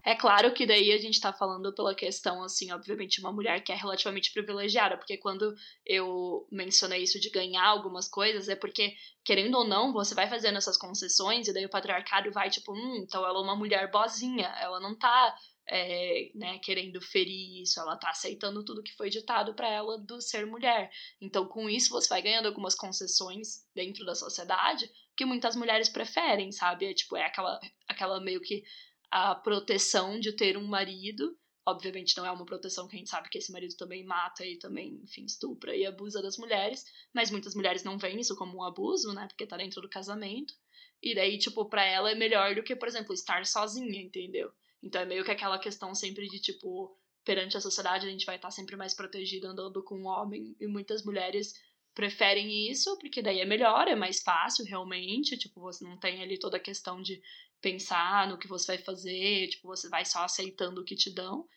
[0.08, 3.74] É claro que daí a gente tá falando pela questão, assim, obviamente, uma mulher que
[3.74, 5.53] é relativamente privilegiada, porque quando
[5.86, 8.95] eu mencionei isso de ganhar algumas coisas, é porque,
[9.26, 12.95] querendo ou não, você vai fazendo essas concessões e daí o patriarcado vai, tipo, hum,
[13.03, 15.36] então ela é uma mulher boazinha, ela não tá.
[15.70, 20.22] É, né, querendo ferir isso, ela tá aceitando tudo que foi ditado para ela do
[20.22, 20.89] ser mulher.
[21.20, 26.53] Então, com isso, você vai ganhando algumas concessões dentro da sociedade que muitas mulheres preferem,
[26.53, 26.86] sabe?
[26.86, 28.64] É, tipo, é aquela, aquela meio que
[29.12, 31.38] a proteção de ter um marido.
[31.66, 34.58] Obviamente não é uma proteção que a gente sabe que esse marido também mata e
[34.58, 38.64] também, enfim, estupra e abusa das mulheres, mas muitas mulheres não veem isso como um
[38.64, 39.28] abuso, né?
[39.28, 40.53] Porque tá dentro do casamento.
[41.01, 44.51] E daí, tipo, pra ela é melhor do que, por exemplo, estar sozinha, entendeu?
[44.82, 48.38] Então é meio que aquela questão sempre de, tipo, perante a sociedade a gente vai
[48.38, 51.53] estar sempre mais protegida andando com um homem e muitas mulheres
[51.93, 56.38] preferem isso porque daí é melhor, é mais fácil realmente, tipo, você não tem ali
[56.39, 57.22] toda a questão de
[57.62, 61.47] pensar no que você vai fazer, tipo, você vai só aceitando o que te dão.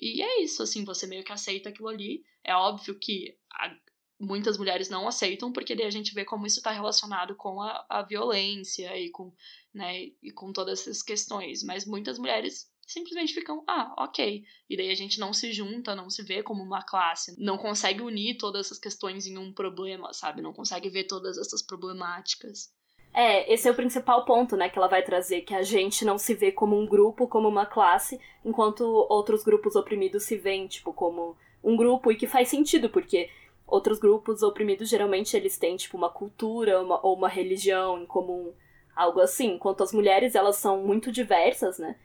[0.00, 2.22] E é isso, assim, você meio que aceita aquilo ali.
[2.44, 3.74] É óbvio que a,
[4.18, 7.84] muitas mulheres não aceitam, porque daí a gente vê como isso está relacionado com a,
[7.88, 9.32] a violência e com,
[9.74, 11.62] né, e com todas essas questões.
[11.62, 14.44] Mas muitas mulheres simplesmente ficam, ah, ok.
[14.68, 18.02] E daí a gente não se junta, não se vê como uma classe, não consegue
[18.02, 20.40] unir todas essas questões em um problema, sabe?
[20.40, 22.72] Não consegue ver todas essas problemáticas.
[23.12, 26.18] É, esse é o principal ponto, né, que ela vai trazer, que a gente não
[26.18, 30.92] se vê como um grupo, como uma classe, enquanto outros grupos oprimidos se veem, tipo,
[30.92, 33.28] como um grupo, e que faz sentido, porque
[33.66, 38.52] outros grupos oprimidos geralmente eles têm, tipo, uma cultura uma, ou uma religião em comum,
[38.94, 41.96] algo assim, enquanto as mulheres, elas são muito diversas, né,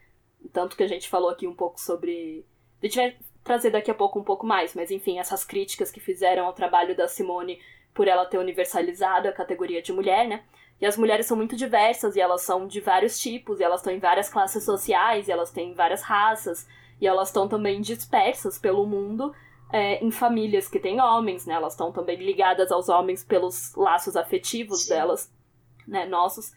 [0.51, 2.45] tanto que a gente falou aqui um pouco sobre...
[2.81, 5.99] A gente vai trazer daqui a pouco um pouco mais, mas enfim, essas críticas que
[5.99, 7.59] fizeram ao trabalho da Simone
[7.93, 10.43] por ela ter universalizado a categoria de mulher, né,
[10.83, 13.93] e as mulheres são muito diversas e elas são de vários tipos, e elas estão
[13.93, 16.67] em várias classes sociais, e elas têm várias raças,
[16.99, 19.33] e elas estão também dispersas pelo mundo
[19.71, 21.53] é, em famílias que têm homens, né?
[21.53, 24.89] Elas estão também ligadas aos homens pelos laços afetivos Sim.
[24.89, 25.31] delas,
[25.87, 26.05] né?
[26.05, 26.51] Nossos.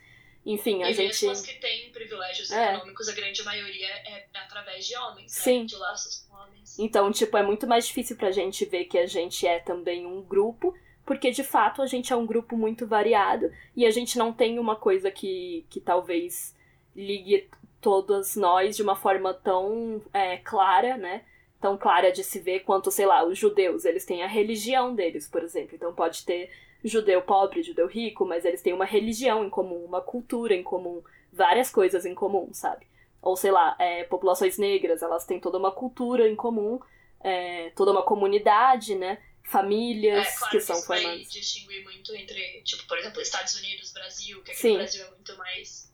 [0.45, 1.25] Enfim, a e gente.
[1.25, 2.75] E mesmo que têm privilégios é.
[2.75, 5.43] econômicos, a grande maioria é através de homens, né?
[5.45, 5.61] Sim.
[5.61, 5.67] né?
[5.67, 6.77] De laços com homens.
[6.81, 10.21] Então, tipo, é muito mais difícil pra gente ver que a gente é também um
[10.21, 10.75] grupo
[11.07, 14.59] porque de fato a gente é um grupo muito variado e a gente não tem
[14.59, 16.55] uma coisa que, que talvez
[16.95, 17.49] ligue
[17.81, 21.23] todas nós de uma forma tão é, clara, né?
[21.61, 25.29] Tão clara de se ver quanto, sei lá, os judeus, eles têm a religião deles,
[25.29, 25.77] por exemplo.
[25.77, 26.51] Então pode ter
[26.85, 31.03] judeu pobre, judeu rico, mas eles têm uma religião em comum, uma cultura em comum,
[31.33, 32.87] várias coisas em comum, sabe?
[33.23, 36.81] Ou sei lá, é, populações negras, elas têm toda uma cultura em comum,
[37.21, 39.19] é, toda uma comunidade, né?
[39.47, 41.17] Famílias é, claro que, que são isso formadas.
[41.17, 44.73] vai distinguir muito entre, tipo, por exemplo, Estados Unidos, Brasil, que aqui sim.
[44.73, 45.93] no Brasil é muito mais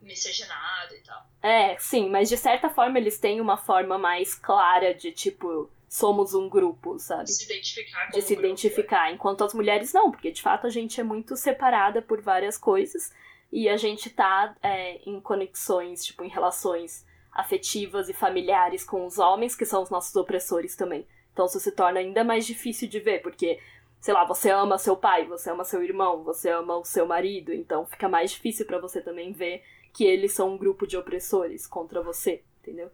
[0.00, 1.26] miscigenado e tal.
[1.42, 6.34] É, sim, mas de certa forma eles têm uma forma mais clara de, tipo, somos
[6.34, 7.24] um grupo, sabe?
[7.24, 9.12] De se identificar De se grupo, identificar, é.
[9.12, 13.12] enquanto as mulheres não, porque de fato a gente é muito separada por várias coisas
[13.52, 19.18] e a gente tá é, em conexões, tipo, em relações afetivas e familiares com os
[19.18, 21.06] homens, que são os nossos opressores também.
[21.40, 23.58] Então isso se torna ainda mais difícil de ver, porque,
[23.98, 27.50] sei lá, você ama seu pai, você ama seu irmão, você ama o seu marido,
[27.50, 29.62] então fica mais difícil para você também ver
[29.94, 32.90] que eles são um grupo de opressores contra você, entendeu?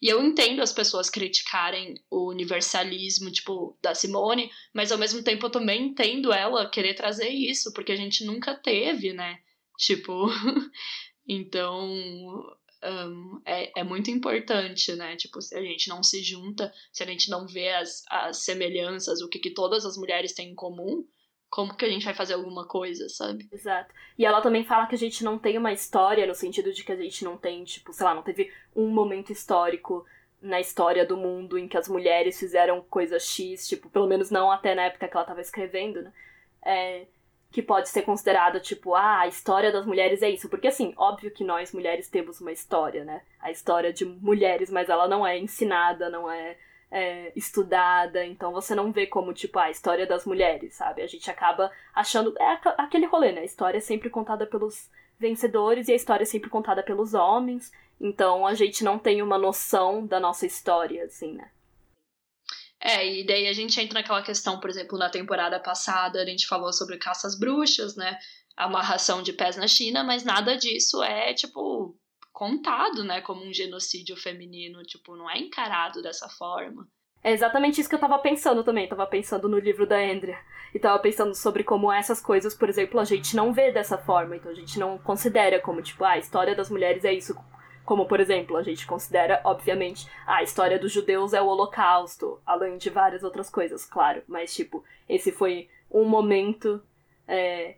[0.00, 5.44] E eu entendo as pessoas criticarem o universalismo, tipo, da Simone, mas ao mesmo tempo
[5.44, 9.40] eu também entendo ela querer trazer isso, porque a gente nunca teve, né?
[9.76, 10.24] Tipo,
[11.28, 11.86] então
[12.82, 15.16] um, é, é muito importante, né?
[15.16, 19.20] Tipo, se a gente não se junta, se a gente não vê as, as semelhanças,
[19.20, 21.06] o que, que todas as mulheres têm em comum,
[21.50, 23.48] como que a gente vai fazer alguma coisa, sabe?
[23.52, 23.92] Exato.
[24.16, 26.92] E ela também fala que a gente não tem uma história, no sentido de que
[26.92, 30.06] a gente não tem, tipo, sei lá, não teve um momento histórico
[30.40, 34.50] na história do mundo em que as mulheres fizeram coisa X, tipo, pelo menos não
[34.50, 36.12] até na época que ela estava escrevendo, né?
[36.64, 37.06] É,
[37.50, 40.48] que pode ser considerado, tipo, ah, a história das mulheres é isso.
[40.48, 43.22] Porque, assim, óbvio que nós mulheres temos uma história, né?
[43.40, 46.56] A história de mulheres, mas ela não é ensinada, não é,
[46.90, 48.24] é estudada.
[48.24, 51.02] Então você não vê como, tipo, ah, a história das mulheres, sabe?
[51.02, 52.34] A gente acaba achando.
[52.38, 53.40] É aquele rolê, né?
[53.40, 54.88] A história é sempre contada pelos
[55.18, 57.72] vencedores e a história é sempre contada pelos homens.
[58.00, 61.50] Então a gente não tem uma noção da nossa história, assim, né?
[62.80, 66.46] É, e daí a gente entra naquela questão, por exemplo, na temporada passada a gente
[66.46, 68.18] falou sobre caças bruxas, né?
[68.56, 71.94] Amarração de pés na China, mas nada disso é, tipo,
[72.32, 76.88] contado, né, como um genocídio feminino, tipo, não é encarado dessa forma.
[77.22, 78.88] É exatamente isso que eu tava pensando também.
[78.88, 80.38] Tava pensando no livro da Andrea.
[80.74, 84.36] E tava pensando sobre como essas coisas, por exemplo, a gente não vê dessa forma.
[84.36, 87.34] Então a gente não considera como, tipo, ah, a história das mulheres é isso.
[87.90, 92.78] Como, por exemplo, a gente considera, obviamente, a história dos judeus é o Holocausto, além
[92.78, 94.22] de várias outras coisas, claro.
[94.28, 96.80] Mas, tipo, esse foi um momento
[97.26, 97.74] é,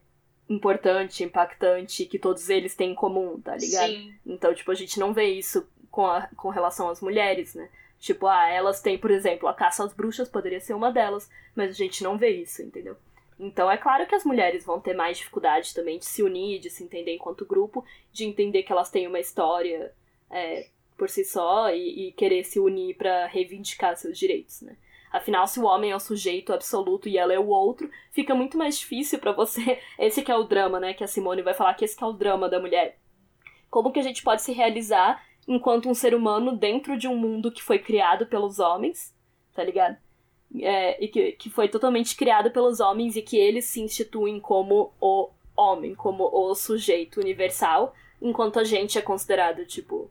[0.50, 3.88] importante, impactante, que todos eles têm em comum, tá ligado?
[3.88, 4.14] Sim.
[4.26, 7.70] Então, tipo, a gente não vê isso com, a, com relação às mulheres, né?
[7.98, 11.70] Tipo, ah, elas têm, por exemplo, a caça às bruxas poderia ser uma delas, mas
[11.70, 12.98] a gente não vê isso, entendeu?
[13.40, 16.68] Então é claro que as mulheres vão ter mais dificuldade também de se unir, de
[16.68, 17.82] se entender enquanto grupo,
[18.12, 19.90] de entender que elas têm uma história
[20.32, 20.66] é,
[20.96, 24.76] por si só e, e querer se unir para reivindicar seus direitos, né?
[25.12, 28.56] Afinal, se o homem é o sujeito absoluto e ela é o outro, fica muito
[28.56, 29.78] mais difícil para você.
[29.98, 30.94] Esse que é o drama, né?
[30.94, 32.98] Que a Simone vai falar que esse que é o drama da mulher.
[33.70, 37.52] Como que a gente pode se realizar enquanto um ser humano dentro de um mundo
[37.52, 39.14] que foi criado pelos homens,
[39.54, 39.98] tá ligado?
[40.60, 44.92] É, e que, que foi totalmente criado pelos homens e que eles se instituem como
[45.00, 50.10] o homem, como o sujeito universal, enquanto a gente é considerado, tipo,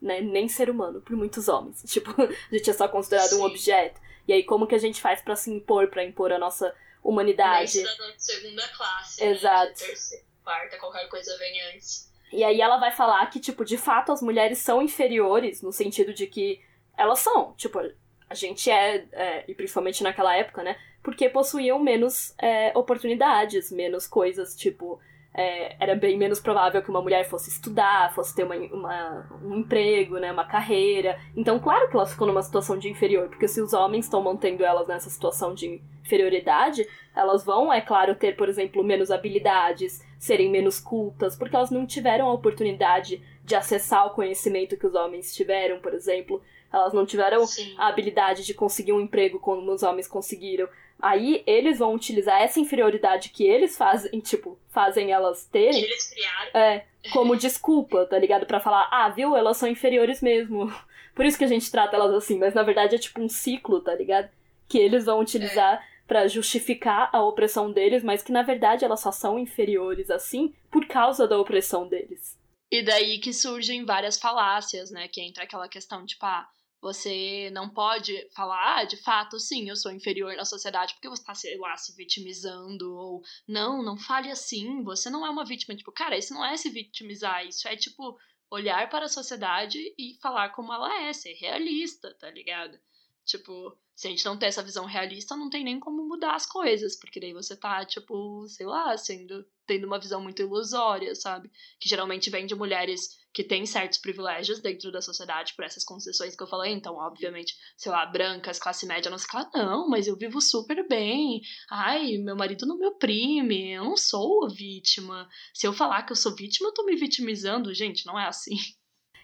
[0.00, 1.82] né, nem ser humano por muitos homens.
[1.86, 3.40] Tipo, a gente é só considerado Sim.
[3.40, 4.00] um objeto.
[4.26, 7.70] E aí, como que a gente faz para se impor, para impor a nossa humanidade?
[7.70, 9.24] Cidadão de segunda classe.
[9.24, 9.80] Exato.
[9.80, 9.86] Né?
[9.86, 12.10] Terceira, quarta, qualquer coisa vem antes.
[12.32, 16.14] E aí ela vai falar que, tipo, de fato as mulheres são inferiores, no sentido
[16.14, 16.62] de que
[16.96, 17.80] elas são, tipo,
[18.28, 20.78] a gente é, é e principalmente naquela época, né?
[21.02, 25.00] Porque possuíam menos é, oportunidades, menos coisas, tipo,
[25.32, 29.56] é, era bem menos provável que uma mulher fosse estudar, fosse ter uma, uma, um
[29.58, 31.18] emprego, né, uma carreira.
[31.36, 34.64] Então, claro que elas ficam numa situação de inferior, porque se os homens estão mantendo
[34.64, 40.50] elas nessa situação de inferioridade, elas vão, é claro, ter, por exemplo, menos habilidades, serem
[40.50, 45.34] menos cultas, porque elas não tiveram a oportunidade de acessar o conhecimento que os homens
[45.34, 46.42] tiveram, por exemplo.
[46.72, 47.74] Elas não tiveram Sim.
[47.78, 50.68] a habilidade de conseguir um emprego como os homens conseguiram.
[51.02, 55.80] Aí eles vão utilizar essa inferioridade que eles fazem, tipo, fazem elas terem.
[55.80, 56.50] Que eles criaram.
[56.54, 58.46] É, como desculpa, tá ligado?
[58.46, 60.72] para falar, ah, viu, elas são inferiores mesmo.
[61.14, 63.80] Por isso que a gente trata elas assim, mas na verdade é tipo um ciclo,
[63.80, 64.28] tá ligado?
[64.68, 65.82] Que eles vão utilizar é.
[66.06, 70.86] para justificar a opressão deles, mas que na verdade elas só são inferiores assim por
[70.86, 72.38] causa da opressão deles.
[72.70, 75.08] E daí que surgem várias falácias, né?
[75.08, 76.48] Que entra aquela questão, tipo, ah,
[76.80, 81.22] você não pode falar, ah, de fato, sim, eu sou inferior na sociedade porque você
[81.22, 85.76] tá, sei lá, se vitimizando, ou não, não fale assim, você não é uma vítima.
[85.76, 88.18] Tipo, cara, isso não é se vitimizar, isso é, tipo,
[88.50, 92.78] olhar para a sociedade e falar como ela é, ser realista, tá ligado?
[93.24, 96.46] Tipo, se a gente não tem essa visão realista, não tem nem como mudar as
[96.46, 101.50] coisas, porque daí você tá, tipo, sei lá, sendo, tendo uma visão muito ilusória, sabe?
[101.78, 106.34] Que geralmente vem de mulheres que têm certos privilégios dentro da sociedade por essas concessões
[106.34, 106.72] que eu falei.
[106.72, 110.86] Então, obviamente, sei lá, brancas, classe média, não sei lá, não, mas eu vivo super
[110.88, 111.40] bem.
[111.70, 115.28] Ai, meu marido não me oprime, eu não sou vítima.
[115.54, 117.72] Se eu falar que eu sou vítima, eu tô me vitimizando.
[117.72, 118.56] Gente, não é assim.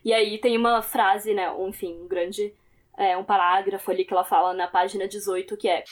[0.05, 2.55] E aí tem uma frase, né, enfim, um grande
[2.97, 5.85] é, um parágrafo ali que ela fala na página 18, que é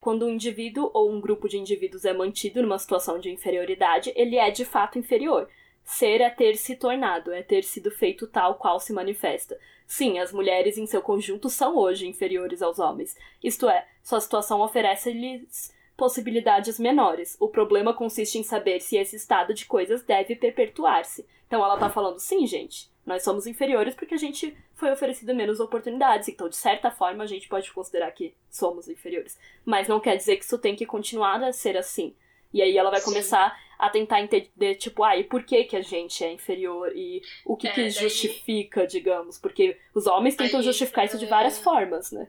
[0.00, 4.36] quando um indivíduo ou um grupo de indivíduos é mantido numa situação de inferioridade, ele
[4.36, 5.48] é de fato inferior.
[5.88, 9.58] Ser é ter se tornado, é ter sido feito tal qual se manifesta.
[9.86, 13.16] Sim, as mulheres em seu conjunto são hoje inferiores aos homens.
[13.42, 17.38] Isto é, sua situação oferece-lhes possibilidades menores.
[17.40, 21.26] O problema consiste em saber se esse estado de coisas deve perpetuar-se.
[21.46, 25.58] Então ela tá falando, sim, gente, nós somos inferiores porque a gente foi oferecido menos
[25.58, 26.28] oportunidades.
[26.28, 29.38] Então, de certa forma, a gente pode considerar que somos inferiores.
[29.64, 32.14] Mas não quer dizer que isso tem que continuar a ser assim.
[32.52, 33.06] E aí ela vai Sim.
[33.06, 36.90] começar a tentar entender, tipo, ah, e por que que a gente é inferior?
[36.96, 37.90] E o que é, que daí...
[37.90, 39.38] justifica, digamos?
[39.38, 42.28] Porque os homens tentam justificar isso de várias formas, né?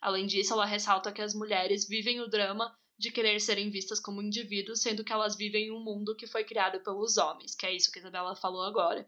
[0.00, 4.22] Além disso, ela ressalta que as mulheres vivem o drama de querer serem vistas como
[4.22, 7.74] indivíduos, sendo que elas vivem em um mundo que foi criado pelos homens, que é
[7.74, 9.06] isso que a Isabela falou agora.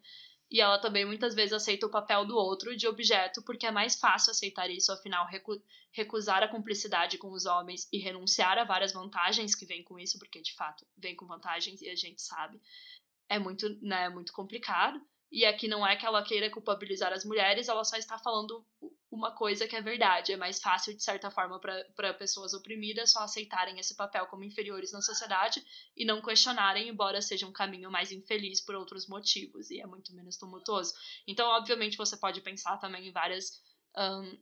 [0.55, 3.97] E ela também muitas vezes aceita o papel do outro de objeto, porque é mais
[3.97, 8.93] fácil aceitar isso, afinal, recu recusar a cumplicidade com os homens e renunciar a várias
[8.93, 12.61] vantagens que vêm com isso, porque de fato vem com vantagens e a gente sabe,
[13.29, 15.01] é muito, né, muito complicado.
[15.31, 18.65] E aqui não é que ela queira culpabilizar as mulheres, ela só está falando
[19.15, 20.33] uma coisa que é verdade.
[20.33, 24.93] É mais fácil, de certa forma, para pessoas oprimidas só aceitarem esse papel como inferiores
[24.93, 25.65] na sociedade
[25.97, 30.13] e não questionarem, embora seja um caminho mais infeliz por outros motivos e é muito
[30.13, 30.93] menos tumultuoso.
[31.29, 33.63] Então, obviamente, você pode pensar também em várias,
[33.97, 34.37] um,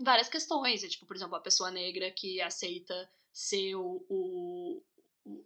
[0.00, 0.82] várias questões.
[0.82, 4.82] Tipo, por exemplo, a pessoa negra que aceita ser o, o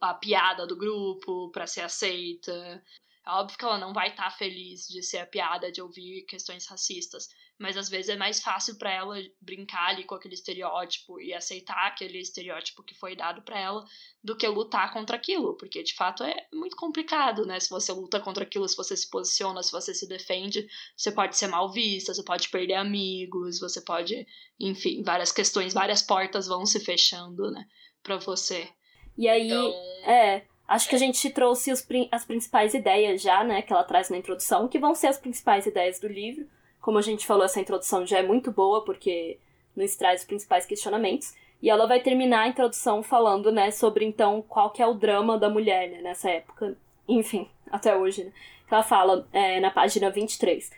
[0.01, 2.83] a piada do grupo para ser aceita.
[3.27, 6.23] É óbvio que ela não vai estar tá feliz de ser a piada, de ouvir
[6.23, 7.29] questões racistas,
[7.61, 11.89] mas às vezes é mais fácil para ela brincar ali com aquele estereótipo e aceitar
[11.89, 13.85] aquele estereótipo que foi dado para ela
[14.25, 17.61] do que lutar contra aquilo, porque de fato é muito complicado, né?
[17.61, 21.37] Se você luta contra aquilo, se você se posiciona, se você se defende, você pode
[21.37, 24.27] ser mal vista, você pode perder amigos, você pode,
[24.59, 27.67] enfim, várias questões, várias portas vão se fechando, né,
[28.03, 28.71] para você.
[29.19, 29.71] E aí, então...
[30.11, 34.09] é, Acho que a gente trouxe os, as principais ideias já, né, que ela traz
[34.09, 36.49] na introdução, que vão ser as principais ideias do livro.
[36.81, 39.39] Como a gente falou, essa introdução já é muito boa, porque
[39.77, 41.35] nos traz os principais questionamentos.
[41.63, 45.39] E ela vai terminar a introdução falando, né, sobre então qual que é o drama
[45.39, 46.77] da mulher, né, nessa época.
[47.07, 48.33] Enfim, até hoje, né.
[48.71, 50.71] Ela fala é, na página 23.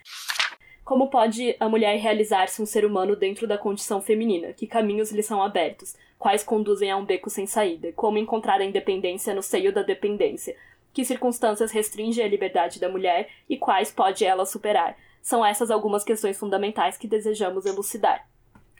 [0.83, 4.51] Como pode a mulher realizar-se um ser humano dentro da condição feminina?
[4.51, 5.95] Que caminhos lhe são abertos?
[6.23, 10.55] quais conduzem a um beco sem saída, como encontrar a independência no seio da dependência,
[10.93, 14.95] que circunstâncias restringem a liberdade da mulher e quais pode ela superar.
[15.23, 18.27] São essas algumas questões fundamentais que desejamos elucidar.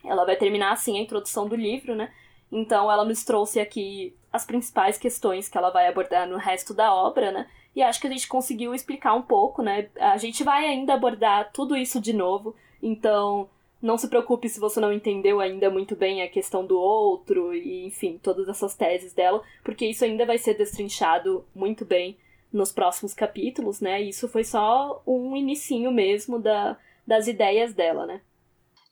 [0.03, 2.13] Ela vai terminar assim a introdução do livro, né?
[2.51, 6.93] Então ela nos trouxe aqui as principais questões que ela vai abordar no resto da
[6.93, 7.47] obra, né?
[7.75, 9.89] E acho que a gente conseguiu explicar um pouco, né?
[9.95, 13.49] A gente vai ainda abordar tudo isso de novo, então
[13.81, 17.85] não se preocupe se você não entendeu ainda muito bem a questão do outro e,
[17.85, 22.17] enfim, todas essas teses dela, porque isso ainda vai ser destrinchado muito bem
[22.53, 24.01] nos próximos capítulos, né?
[24.01, 28.21] Isso foi só um inicinho mesmo da, das ideias dela, né?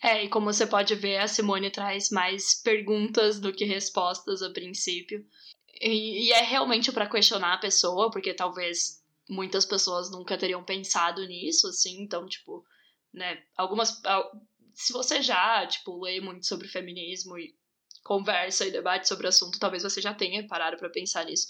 [0.04, 4.50] É, e como você pode ver, a Simone traz mais perguntas do que respostas a
[4.50, 5.24] princípio.
[5.80, 11.26] E, e é realmente para questionar a pessoa, porque talvez muitas pessoas nunca teriam pensado
[11.28, 12.66] nisso, assim, então, tipo,
[13.14, 14.02] né, algumas.
[14.74, 17.56] Se você já, tipo, lê muito sobre feminismo e
[18.04, 21.48] conversa e debate sobre o assunto, talvez você já tenha parado para pensar nisso.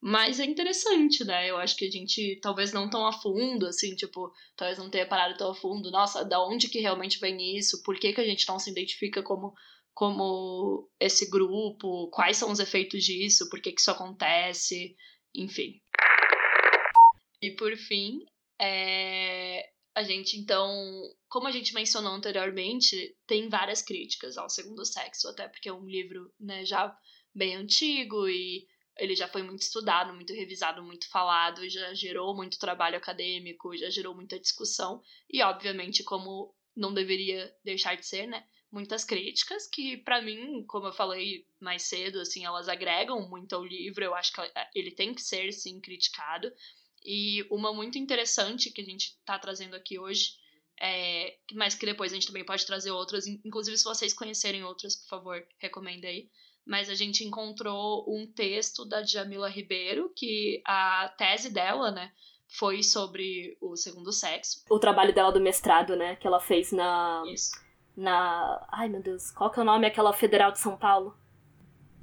[0.00, 1.48] Mas é interessante, né?
[1.48, 5.08] Eu acho que a gente talvez não tão a fundo, assim, tipo, talvez não tenha
[5.08, 5.90] parado tão a fundo.
[5.90, 7.82] Nossa, da onde que realmente vem isso?
[7.82, 9.54] Por que, que a gente não se identifica como,
[9.94, 12.10] como esse grupo?
[12.10, 13.48] Quais são os efeitos disso?
[13.48, 14.94] Por que, que isso acontece?
[15.34, 15.80] Enfim.
[17.40, 18.20] E por fim,
[18.60, 19.70] é...
[19.94, 20.70] a gente então,
[21.28, 25.86] como a gente mencionou anteriormente, tem várias críticas ao segundo sexo, até porque é um
[25.86, 26.94] livro né, já
[27.34, 28.66] bem antigo e
[28.96, 33.90] ele já foi muito estudado, muito revisado, muito falado, já gerou muito trabalho acadêmico, já
[33.90, 38.44] gerou muita discussão e, obviamente, como não deveria deixar de ser, né?
[38.70, 43.64] Muitas críticas que, para mim, como eu falei mais cedo, assim, elas agregam muito ao
[43.64, 44.04] livro.
[44.04, 44.40] Eu acho que
[44.74, 46.52] ele tem que ser, sim, criticado.
[47.04, 50.30] E uma muito interessante que a gente está trazendo aqui hoje,
[50.80, 54.96] é, mas que depois a gente também pode trazer outras, inclusive se vocês conhecerem outras,
[54.96, 56.28] por favor, recomenda aí
[56.66, 62.10] mas a gente encontrou um texto da Jamila Ribeiro, que a tese dela, né,
[62.58, 64.64] foi sobre o segundo sexo.
[64.70, 67.22] O trabalho dela do mestrado, né, que ela fez na...
[67.32, 67.52] Isso.
[67.96, 68.66] Na...
[68.72, 69.86] Ai, meu Deus, qual que é o nome?
[69.86, 71.16] Aquela Federal de São Paulo?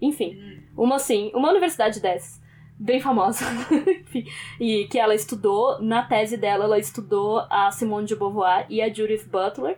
[0.01, 0.63] Enfim, hum.
[0.83, 2.41] uma assim, uma universidade dessas,
[2.77, 3.45] bem famosa.
[4.59, 8.91] e que ela estudou, na tese dela, ela estudou a Simone de Beauvoir e a
[8.91, 9.77] Judith Butler,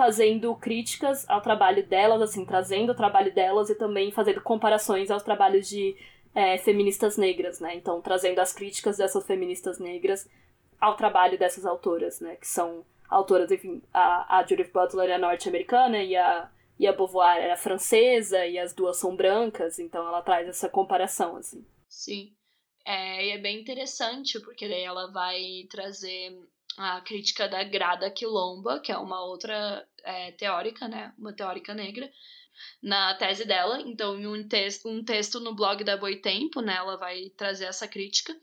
[0.00, 5.22] fazendo críticas ao trabalho delas, assim, trazendo o trabalho delas e também fazendo comparações aos
[5.22, 5.94] trabalhos de
[6.34, 7.74] é, feministas negras, né?
[7.74, 10.26] Então, trazendo as críticas dessas feministas negras
[10.80, 12.34] ao trabalho dessas autoras, né?
[12.36, 17.36] Que são autoras, enfim, a, a Judith Butler é norte-americana e a, e a Beauvoir
[17.36, 21.62] era francesa e as duas são brancas, então ela traz essa comparação, assim.
[21.90, 22.32] Sim.
[22.86, 26.40] É, e é bem interessante, porque daí ela vai trazer
[26.76, 31.14] a crítica da Grada Quilomba, que é uma outra é, teórica, né?
[31.18, 32.10] Uma teórica negra,
[32.82, 33.80] na tese dela.
[33.82, 36.76] Então, em um, texto, um texto no blog da Boitempo, né?
[36.76, 38.34] Ela vai trazer essa crítica,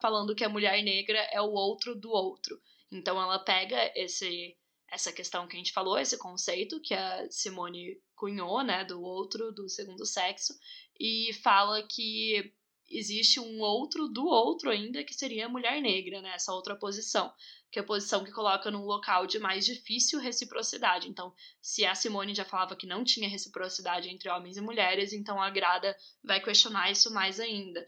[0.00, 2.60] falando que a mulher negra é o outro do outro.
[2.90, 4.56] Então, ela pega esse
[4.88, 9.52] essa questão que a gente falou, esse conceito que a Simone cunhou, né, do outro,
[9.52, 10.54] do segundo sexo,
[10.98, 12.54] e fala que
[12.88, 17.32] existe um outro do outro ainda que seria a mulher negra, né, essa outra posição
[17.76, 21.10] que é a posição que coloca num local de mais difícil reciprocidade.
[21.10, 25.38] Então, se a Simone já falava que não tinha reciprocidade entre homens e mulheres, então
[25.42, 27.86] a Grada vai questionar isso mais ainda.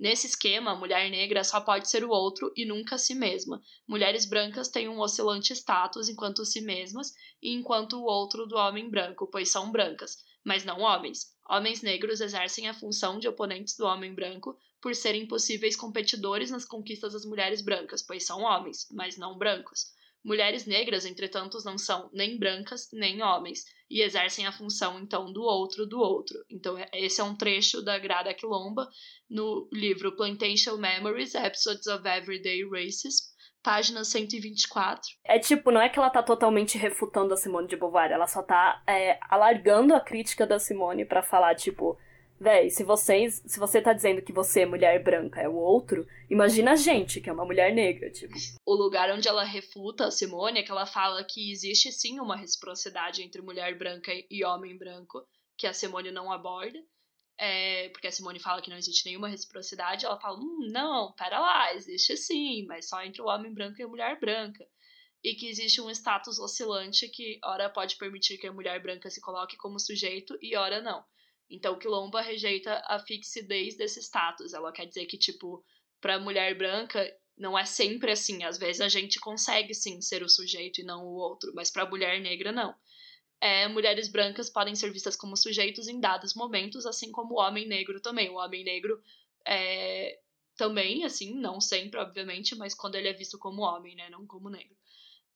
[0.00, 3.62] Nesse esquema, a mulher negra só pode ser o outro e nunca si mesma.
[3.86, 8.90] Mulheres brancas têm um oscilante status enquanto si mesmas e enquanto o outro do homem
[8.90, 11.36] branco, pois são brancas, mas não homens.
[11.48, 16.64] Homens negros exercem a função de oponentes do homem branco, por serem possíveis competidores nas
[16.64, 19.86] conquistas das mulheres brancas, pois são homens, mas não brancos.
[20.22, 25.42] Mulheres negras, entretanto, não são nem brancas nem homens, e exercem a função, então, do
[25.42, 26.44] outro do outro.
[26.50, 28.86] Então, é, esse é um trecho da Grada Quilomba
[29.30, 33.24] no livro Plantation Memories, Episodes of Everyday Racism,
[33.68, 35.02] página 124.
[35.22, 38.42] É tipo, não é que ela tá totalmente refutando a Simone de Beauvoir, ela só
[38.42, 41.98] tá é, alargando a crítica da Simone para falar, tipo,
[42.40, 43.42] Véi, se vocês.
[43.46, 47.28] Se você tá dizendo que você, mulher branca, é o outro, imagina a gente, que
[47.28, 48.32] é uma mulher negra, tipo.
[48.64, 52.36] O lugar onde ela refuta a Simone é que ela fala que existe sim uma
[52.36, 55.26] reciprocidade entre mulher branca e homem branco,
[55.58, 56.78] que a Simone não aborda.
[57.40, 61.38] É, porque a Simone fala que não existe nenhuma reciprocidade, ela fala, hum, não, pera
[61.38, 64.66] lá, existe sim, mas só entre o homem branco e a mulher branca.
[65.22, 69.20] E que existe um status oscilante que, ora, pode permitir que a mulher branca se
[69.20, 71.04] coloque como sujeito e, ora, não.
[71.50, 74.52] Então, quilomba rejeita a fixidez desse status.
[74.52, 75.64] Ela quer dizer que, tipo,
[76.00, 77.04] pra mulher branca,
[77.36, 78.44] não é sempre assim.
[78.44, 81.86] Às vezes a gente consegue, sim, ser o sujeito e não o outro, mas pra
[81.86, 82.74] mulher negra, não.
[83.40, 87.66] É, mulheres brancas podem ser vistas como sujeitos em dados momentos, assim como o homem
[87.66, 88.28] negro também.
[88.30, 89.00] O homem negro
[89.46, 90.18] é,
[90.56, 94.48] também, assim, não sempre, obviamente, mas quando ele é visto como homem, né, não como
[94.48, 94.76] negro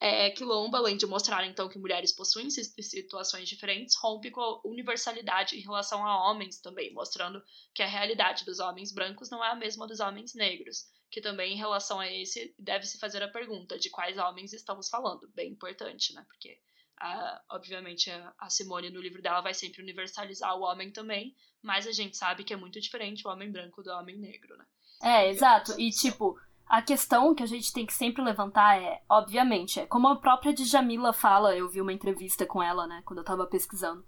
[0.03, 5.57] é, Quilomba, além de mostrar então que mulheres possuem situações diferentes, rompe com a universalidade
[5.57, 7.41] em relação a homens também, mostrando
[7.73, 11.53] que a realidade dos homens brancos não é a mesma dos homens negros, que também
[11.53, 16.13] em relação a esse deve-se fazer a pergunta de quais homens estamos falando, bem importante,
[16.15, 16.25] né?
[16.27, 16.59] Porque
[16.99, 21.87] A, obviamente, a, a Simone, no livro dela, vai sempre universalizar o homem também, mas
[21.87, 24.65] a gente sabe que é muito diferente o homem branco do homem negro, né?
[25.03, 25.75] É, exato.
[25.81, 30.09] E, tipo, a questão que a gente tem que sempre levantar é, obviamente, é como
[30.09, 34.05] a própria Djamila fala, eu vi uma entrevista com ela, né, quando eu tava pesquisando,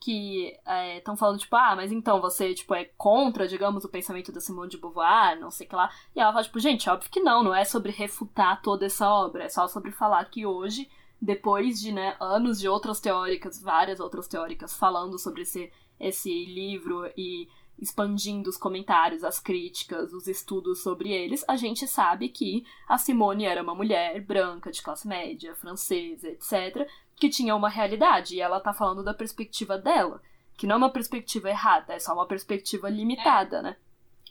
[0.00, 0.56] que
[0.96, 4.40] estão é, falando, tipo, ah, mas então você, tipo, é contra, digamos, o pensamento da
[4.40, 5.90] Simone de Beauvoir, não sei o que lá.
[6.14, 9.44] E ela fala, tipo, gente, óbvio que não, não é sobre refutar toda essa obra,
[9.44, 10.88] é só sobre falar que hoje,
[11.20, 17.10] depois de, né, anos de outras teóricas, várias outras teóricas falando sobre esse, esse livro
[17.16, 17.48] e
[17.78, 23.44] expandindo os comentários, as críticas, os estudos sobre eles, a gente sabe que a Simone
[23.44, 28.60] era uma mulher branca, de classe média, francesa, etc., que tinha uma realidade, e ela
[28.60, 30.20] tá falando da perspectiva dela,
[30.56, 33.62] que não é uma perspectiva errada, é só uma perspectiva limitada, é.
[33.62, 33.76] né?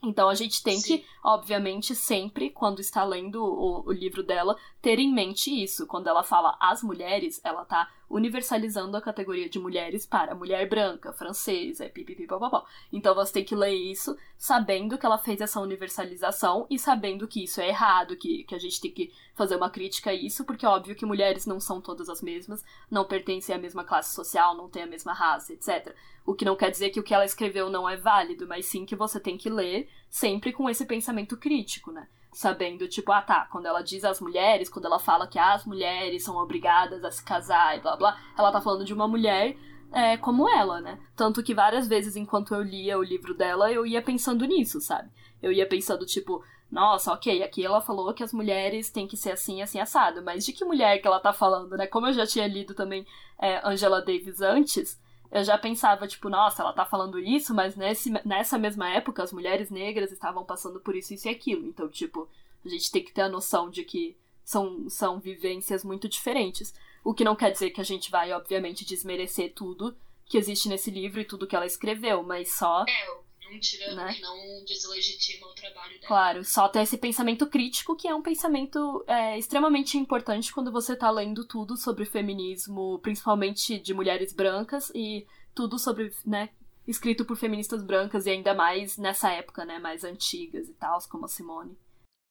[0.04, 0.98] Então a gente tem Sim.
[1.00, 5.88] que, obviamente, sempre, quando está lendo o, o, livro dela, ter em mente isso.
[5.88, 11.12] Quando ela fala as mulheres, ela tá universalizando a categoria de mulheres para mulher branca,
[11.12, 12.66] francesa, pipipipopopó.
[12.92, 17.44] Então você tem que ler isso sabendo que ela fez essa universalização e sabendo que
[17.44, 20.66] isso é errado, que, que a gente tem que fazer uma crítica a isso, porque
[20.66, 24.56] é óbvio que mulheres não são todas as mesmas, não pertencem à mesma classe social,
[24.56, 25.94] não têm a mesma raça, etc.
[26.26, 28.86] O que não quer dizer que o que ela escreveu não é válido, mas sim
[28.86, 32.08] que você tem que ler sempre com esse pensamento crítico, né?
[32.38, 36.24] Sabendo, tipo, ah tá, quando ela diz as mulheres, quando ela fala que as mulheres
[36.24, 39.58] são obrigadas a se casar e blá blá, ela tá falando de uma mulher
[39.92, 41.00] é, como ela, né?
[41.16, 45.10] Tanto que várias vezes, enquanto eu lia o livro dela, eu ia pensando nisso, sabe?
[45.42, 49.32] Eu ia pensando, tipo, nossa, ok, aqui ela falou que as mulheres têm que ser
[49.32, 51.88] assim, assim, assado, mas de que mulher que ela tá falando, né?
[51.88, 53.04] Como eu já tinha lido também
[53.42, 55.02] é, Angela Davis antes,
[55.32, 59.34] eu já pensava, tipo, nossa, ela tá falando isso, mas nesse, nessa mesma época as
[59.34, 61.66] mulheres negras estavam passando por isso, isso e aquilo.
[61.68, 62.28] Então, tipo,
[62.66, 66.74] a gente tem que ter a noção de que são, são vivências muito diferentes.
[67.04, 70.92] O que não quer dizer que a gente vai, obviamente, desmerecer tudo que existe nesse
[70.92, 72.84] livro e tudo que ela escreveu, mas só.
[72.88, 73.18] É,
[73.50, 74.18] não tira, né?
[74.22, 76.08] não deslegitima o trabalho dela.
[76.08, 80.96] Claro, só ter esse pensamento crítico, que é um pensamento é, extremamente importante quando você
[80.96, 85.26] tá lendo tudo sobre feminismo, principalmente de mulheres brancas, e
[85.56, 86.50] tudo sobre, né,
[86.88, 91.26] escrito por feministas brancas, e ainda mais nessa época, né, mais antigas e tal, como
[91.26, 91.78] a Simone.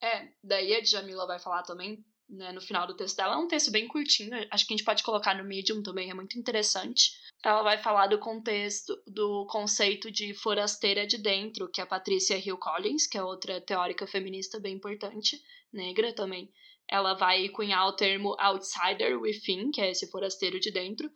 [0.01, 3.35] É, daí a Djamila vai falar também, né, no final do texto dela.
[3.35, 6.15] É um texto bem curtinho, acho que a gente pode colocar no Medium também, é
[6.15, 7.11] muito interessante
[7.45, 12.37] ela vai falar do contexto, do conceito de forasteira de dentro, que é a Patrícia
[12.37, 15.41] Hill Collins, que é outra teórica feminista bem importante,
[15.73, 16.51] negra também.
[16.89, 21.09] Ela vai cunhar o termo outsider within, que é esse forasteiro de dentro,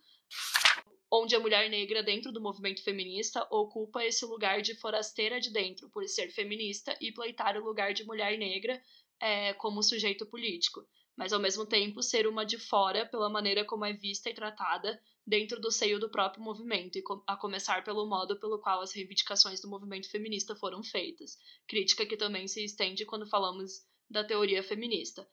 [1.10, 5.90] onde a mulher negra dentro do movimento feminista ocupa esse lugar de forasteira de dentro,
[5.90, 8.80] por ser feminista e pleitar o lugar de mulher negra
[9.20, 10.86] é, como sujeito político,
[11.20, 14.98] mas ao mesmo tempo ser uma de fora pela maneira como é vista e tratada
[15.26, 19.60] dentro do seio do próprio movimento, e a começar pelo modo pelo qual as reivindicações
[19.60, 21.36] do movimento feminista foram feitas,
[21.68, 25.28] crítica que também se estende quando falamos da teoria feminista.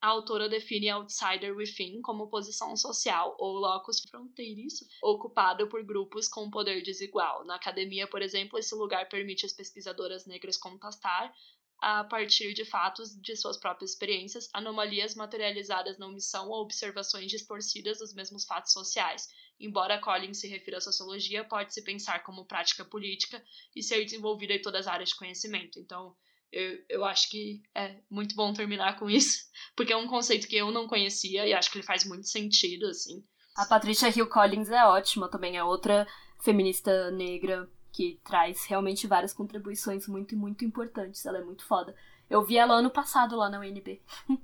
[0.00, 6.50] A autora define outsider within como posição social ou locus fronteiriço ocupado por grupos com
[6.50, 7.44] poder desigual.
[7.44, 11.34] Na academia, por exemplo, esse lugar permite às pesquisadoras negras contestar
[11.80, 17.98] a partir de fatos de suas próprias experiências, anomalias materializadas na omissão ou observações distorcidas
[17.98, 19.28] dos mesmos fatos sociais.
[19.60, 23.42] Embora Collins se refira à sociologia, pode-se pensar como prática política
[23.74, 25.78] e ser desenvolvida em todas as áreas de conhecimento.
[25.78, 26.14] Então,
[26.52, 29.44] eu, eu acho que é muito bom terminar com isso,
[29.76, 32.86] porque é um conceito que eu não conhecia e acho que ele faz muito sentido,
[32.86, 33.24] assim.
[33.56, 36.06] A Patricia Hill Collins é ótima também, é outra
[36.42, 41.24] feminista negra que traz realmente várias contribuições muito, muito importantes.
[41.24, 41.96] Ela é muito foda.
[42.28, 44.02] Eu vi ela ano passado lá na UNB,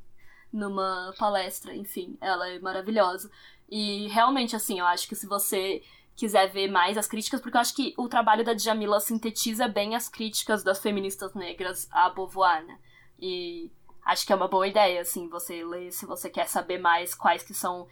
[0.50, 3.30] numa palestra, enfim, ela é maravilhosa.
[3.70, 5.82] E realmente, assim, eu acho que se você
[6.16, 9.94] quiser ver mais as críticas, porque eu acho que o trabalho da Djamila sintetiza bem
[9.94, 12.78] as críticas das feministas negras à Beauvoir, né?
[13.20, 13.70] E
[14.02, 17.42] acho que é uma boa ideia, assim, você ler se você quer saber mais quais
[17.42, 17.86] que são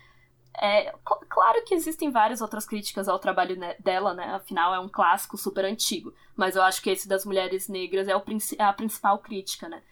[0.58, 0.92] é,
[1.28, 4.24] claro que existem várias outras críticas ao trabalho dela, né?
[4.34, 6.12] Afinal, é um clássico super antigo.
[6.36, 8.22] Mas eu acho que esse das mulheres negras é, o,
[8.58, 9.82] é a principal crítica, né?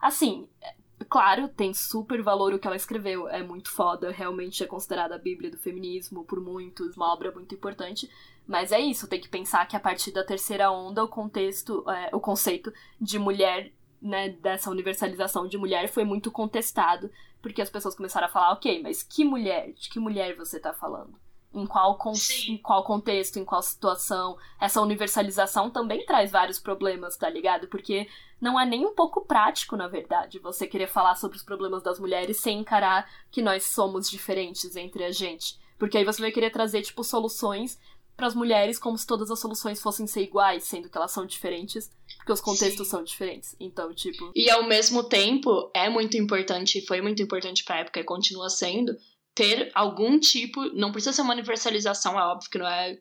[0.00, 0.74] Assim, é,
[1.08, 3.28] claro, tem super valor o que ela escreveu.
[3.28, 7.54] É muito foda, realmente é considerada a Bíblia do feminismo por muitos, uma obra muito
[7.54, 8.10] importante.
[8.46, 12.14] Mas é isso, tem que pensar que a partir da terceira onda, o contexto, é,
[12.14, 13.72] o conceito de mulher
[14.04, 17.10] né, dessa universalização de mulher foi muito contestado,
[17.40, 19.72] porque as pessoas começaram a falar, ok, mas que mulher?
[19.72, 21.18] De que mulher você está falando?
[21.54, 22.12] Em qual, con
[22.48, 24.36] em qual contexto, em qual situação?
[24.60, 27.66] Essa universalização também traz vários problemas, tá ligado?
[27.68, 28.06] Porque
[28.40, 31.98] não é nem um pouco prático, na verdade, você querer falar sobre os problemas das
[31.98, 35.58] mulheres sem encarar que nós somos diferentes entre a gente.
[35.78, 37.78] Porque aí você vai querer trazer, tipo, soluções
[38.16, 41.26] para as mulheres como se todas as soluções fossem ser iguais, sendo que elas são
[41.26, 42.90] diferentes, porque os contextos Sim.
[42.90, 43.56] são diferentes.
[43.58, 44.32] Então, tipo.
[44.34, 48.96] E ao mesmo tempo, é muito importante, foi muito importante pra época e continua sendo,
[49.34, 50.64] ter algum tipo.
[50.74, 52.98] Não precisa ser uma universalização, é óbvio que não é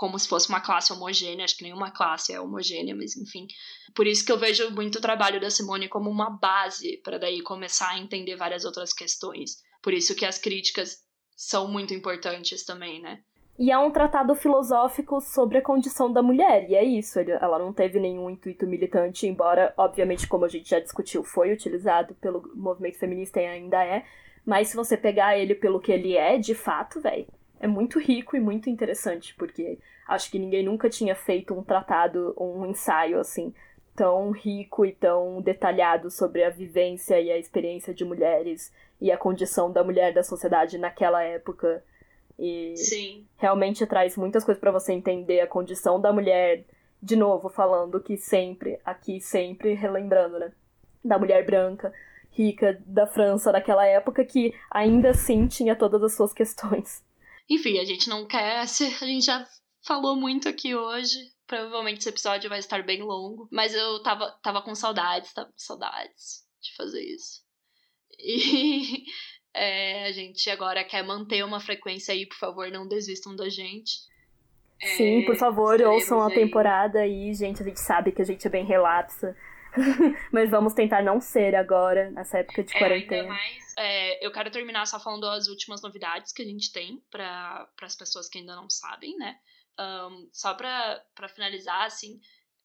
[0.00, 3.46] como se fosse uma classe homogênea, acho que nenhuma classe é homogênea, mas enfim.
[3.94, 7.42] Por isso que eu vejo muito o trabalho da Simone como uma base para daí
[7.42, 9.58] começar a entender várias outras questões.
[9.82, 11.02] Por isso que as críticas
[11.36, 13.22] são muito importantes também, né?
[13.60, 17.20] E é um tratado filosófico sobre a condição da mulher, e é isso.
[17.20, 22.14] Ela não teve nenhum intuito militante, embora, obviamente, como a gente já discutiu, foi utilizado
[22.14, 24.02] pelo movimento feminista e ainda é.
[24.46, 27.26] Mas se você pegar ele pelo que ele é, de fato, velho,
[27.60, 29.78] é muito rico e muito interessante, porque
[30.08, 33.52] acho que ninguém nunca tinha feito um tratado, um ensaio assim,
[33.94, 39.18] tão rico e tão detalhado sobre a vivência e a experiência de mulheres e a
[39.18, 41.84] condição da mulher da sociedade naquela época
[42.40, 43.26] e Sim.
[43.36, 46.64] realmente traz muitas coisas para você entender a condição da mulher,
[47.02, 50.50] de novo, falando que sempre, aqui sempre relembrando, né?
[51.04, 51.92] Da mulher branca,
[52.30, 57.04] rica da França daquela época, que ainda assim tinha todas as suas questões.
[57.48, 58.60] Enfim, a gente não quer.
[58.60, 59.46] A gente já
[59.84, 61.18] falou muito aqui hoje.
[61.46, 63.48] Provavelmente esse episódio vai estar bem longo.
[63.52, 67.42] Mas eu tava, tava com saudades, tava com saudades de fazer isso.
[68.18, 69.04] E
[69.54, 74.08] é, a gente agora quer manter uma frequência aí, por favor, não desistam da gente.
[74.96, 76.34] Sim, é, por favor, ouçam a aí.
[76.34, 77.62] temporada aí, gente.
[77.62, 79.36] A gente sabe que a gente é bem relapsa.
[80.32, 83.28] Mas vamos tentar não ser agora, nessa época de é, quarentena.
[83.28, 87.68] Mais, é, eu quero terminar só falando as últimas novidades que a gente tem para
[87.82, 89.36] as pessoas que ainda não sabem, né?
[89.78, 92.20] Um, só para finalizar, assim,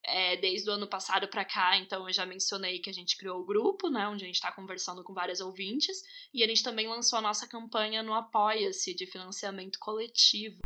[0.07, 3.41] é, desde o ano passado para cá, então eu já mencionei que a gente criou
[3.41, 6.03] o grupo, né, onde a gente está conversando com várias ouvintes,
[6.33, 10.61] e a gente também lançou a nossa campanha no Apoia-se de financiamento coletivo.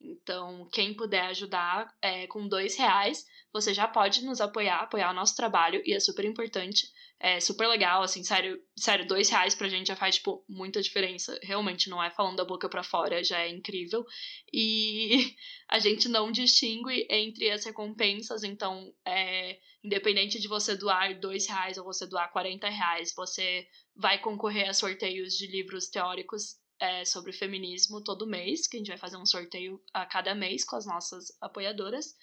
[0.00, 5.14] Então, quem puder ajudar é, com dois reais, você já pode nos apoiar, apoiar o
[5.14, 6.90] nosso trabalho, e é super importante
[7.22, 11.38] é super legal, assim, sério, sério, dois reais pra gente já faz, tipo, muita diferença.
[11.42, 14.06] Realmente, não é falando da boca para fora, já é incrível.
[14.50, 15.36] E
[15.68, 21.76] a gente não distingue entre as recompensas, então, é, independente de você doar dois reais
[21.76, 27.32] ou você doar 40 reais, você vai concorrer a sorteios de livros teóricos é, sobre
[27.32, 30.86] feminismo todo mês, que a gente vai fazer um sorteio a cada mês com as
[30.86, 32.14] nossas apoiadoras.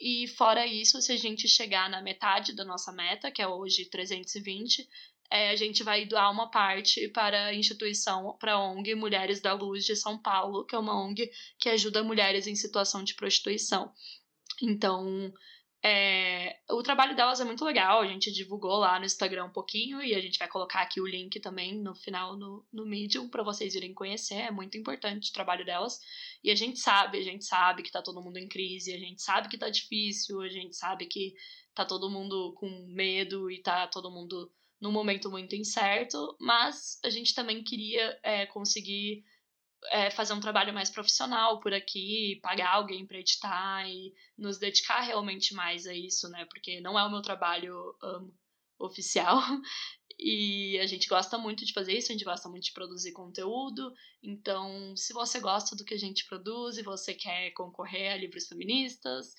[0.00, 3.88] E fora isso, se a gente chegar na metade da nossa meta, que é hoje
[3.88, 4.88] 320,
[5.30, 9.52] é, a gente vai doar uma parte para a instituição, para a ONG Mulheres da
[9.52, 13.92] Luz de São Paulo, que é uma ONG que ajuda mulheres em situação de prostituição.
[14.62, 15.32] Então,
[15.86, 20.02] é, o trabalho delas é muito legal, a gente divulgou lá no Instagram um pouquinho
[20.02, 23.42] e a gente vai colocar aqui o link também no final no, no Medium para
[23.42, 26.00] vocês irem conhecer, é muito importante o trabalho delas.
[26.42, 29.20] E a gente sabe, a gente sabe que tá todo mundo em crise, a gente
[29.20, 31.34] sabe que tá difícil, a gente sabe que
[31.74, 34.50] tá todo mundo com medo e tá todo mundo
[34.80, 39.22] num momento muito incerto, mas a gente também queria é, conseguir
[39.90, 45.00] é, fazer um trabalho mais profissional por aqui, pagar alguém para editar e nos dedicar
[45.00, 46.44] realmente mais a isso, né?
[46.46, 48.32] Porque não é o meu trabalho um,
[48.78, 49.38] oficial
[50.18, 53.92] e a gente gosta muito de fazer isso, a gente gosta muito de produzir conteúdo.
[54.22, 58.48] Então, se você gosta do que a gente produz e você quer concorrer a livros
[58.48, 59.34] feministas.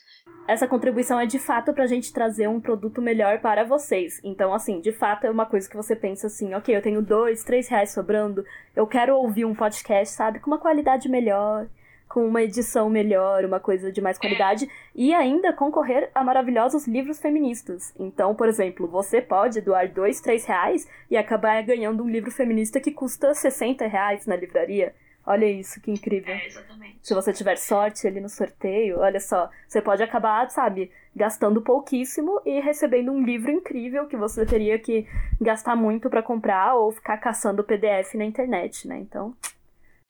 [0.47, 4.19] Essa contribuição é de fato pra gente trazer um produto melhor para vocês.
[4.23, 7.43] Então, assim, de fato é uma coisa que você pensa assim: ok, eu tenho dois,
[7.43, 8.45] três reais sobrando,
[8.75, 11.67] eu quero ouvir um podcast, sabe, com uma qualidade melhor
[12.07, 17.19] com uma edição melhor, uma coisa de mais qualidade, e ainda concorrer a maravilhosos livros
[17.19, 17.93] feministas.
[17.99, 22.79] Então, por exemplo, você pode doar dois, três reais e acabar ganhando um livro feminista
[22.79, 24.93] que custa 60 reais na livraria.
[25.25, 26.35] Olha isso, que incrível.
[26.35, 26.99] É, exatamente.
[27.01, 32.39] Se você tiver sorte ali no sorteio, olha só, você pode acabar, sabe, gastando pouquíssimo
[32.45, 35.07] e recebendo um livro incrível que você teria que
[35.41, 38.99] gastar muito para comprar ou ficar caçando PDF na internet, né?
[38.99, 39.35] Então,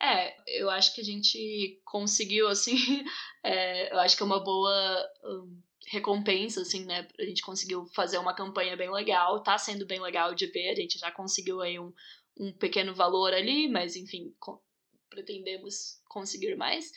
[0.06, 2.76] é, eu acho que a gente conseguiu, assim,
[3.44, 7.07] é, eu acho que é uma boa um, recompensa, assim, né?
[7.19, 10.76] A gente conseguiu fazer uma campanha bem legal, tá sendo bem legal de ver, a
[10.76, 11.91] gente já conseguiu aí um,
[12.40, 14.60] um pequeno valor ali, mas enfim, com,
[15.10, 16.91] pretendemos conseguir mais.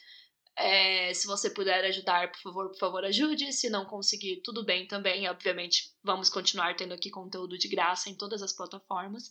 [0.56, 3.52] É, se você puder ajudar, por favor, por favor, ajude.
[3.52, 5.28] Se não conseguir, tudo bem também.
[5.28, 9.30] Obviamente, vamos continuar tendo aqui conteúdo de graça em todas as plataformas.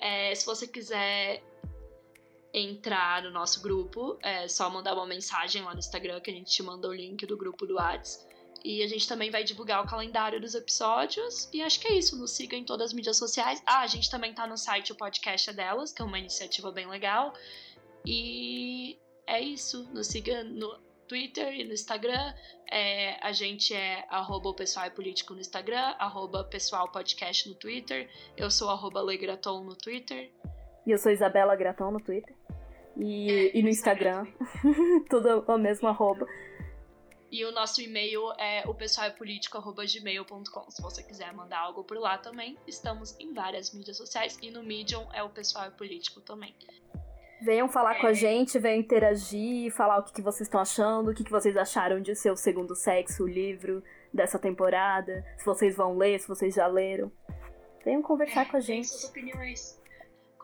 [0.00, 1.42] É, se você quiser
[2.54, 6.50] entrar no nosso grupo, é só mandar uma mensagem lá no Instagram que a gente
[6.52, 8.24] te manda o link do grupo do Whats.
[8.64, 11.50] E a gente também vai divulgar o calendário dos episódios.
[11.52, 12.16] E acho que é isso.
[12.16, 13.62] Nos siga em todas as mídias sociais.
[13.66, 16.72] Ah, a gente também tá no site O Podcast é Delas, que é uma iniciativa
[16.72, 17.34] bem legal.
[18.06, 19.86] E é isso.
[19.92, 22.34] Nos siga no Twitter e no Instagram.
[22.70, 28.08] É, a gente é arroba pessoal é político no Instagram, arroba pessoal podcast no Twitter.
[28.34, 30.32] Eu sou arroba Legraton no Twitter.
[30.86, 32.34] E eu sou Isabela Gratão no Twitter.
[32.96, 34.26] E, é, e no Instagram.
[35.08, 36.26] Tudo o mesmo arroba.
[37.30, 40.70] E o nosso e-mail é o pessoal é político@gmail.com.
[40.70, 44.62] Se você quiser mandar algo por lá também, estamos em várias mídias sociais e no
[44.62, 46.54] Medium é o pessoal é político também.
[47.42, 48.00] Venham falar é.
[48.00, 51.30] com a gente, venham interagir, falar o que, que vocês estão achando, o que, que
[51.30, 53.82] vocês acharam de seu segundo sexo, o livro
[54.12, 57.10] dessa temporada, se vocês vão ler, se vocês já leram.
[57.84, 58.86] Venham conversar é, com a gente.
[58.86, 59.82] Suas opiniões.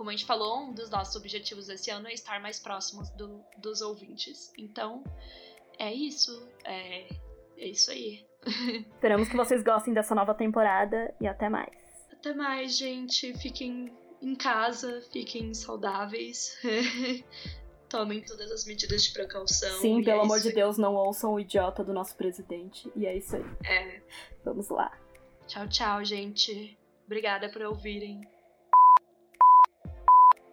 [0.00, 3.44] Como a gente falou, um dos nossos objetivos esse ano é estar mais próximos do,
[3.58, 4.50] dos ouvintes.
[4.56, 5.04] Então,
[5.78, 6.48] é isso.
[6.64, 7.06] É,
[7.58, 8.24] é isso aí.
[8.94, 11.76] Esperamos que vocês gostem dessa nova temporada e até mais.
[12.10, 13.34] Até mais, gente.
[13.34, 16.56] Fiquem em casa, fiquem saudáveis.
[17.86, 19.82] Tomem todas as medidas de precaução.
[19.82, 22.90] Sim, pelo é amor de Deus, não ouçam o idiota do nosso presidente.
[22.96, 23.44] E é isso aí.
[23.66, 24.00] É.
[24.42, 24.98] Vamos lá.
[25.46, 26.78] Tchau, tchau, gente.
[27.04, 28.26] Obrigada por ouvirem.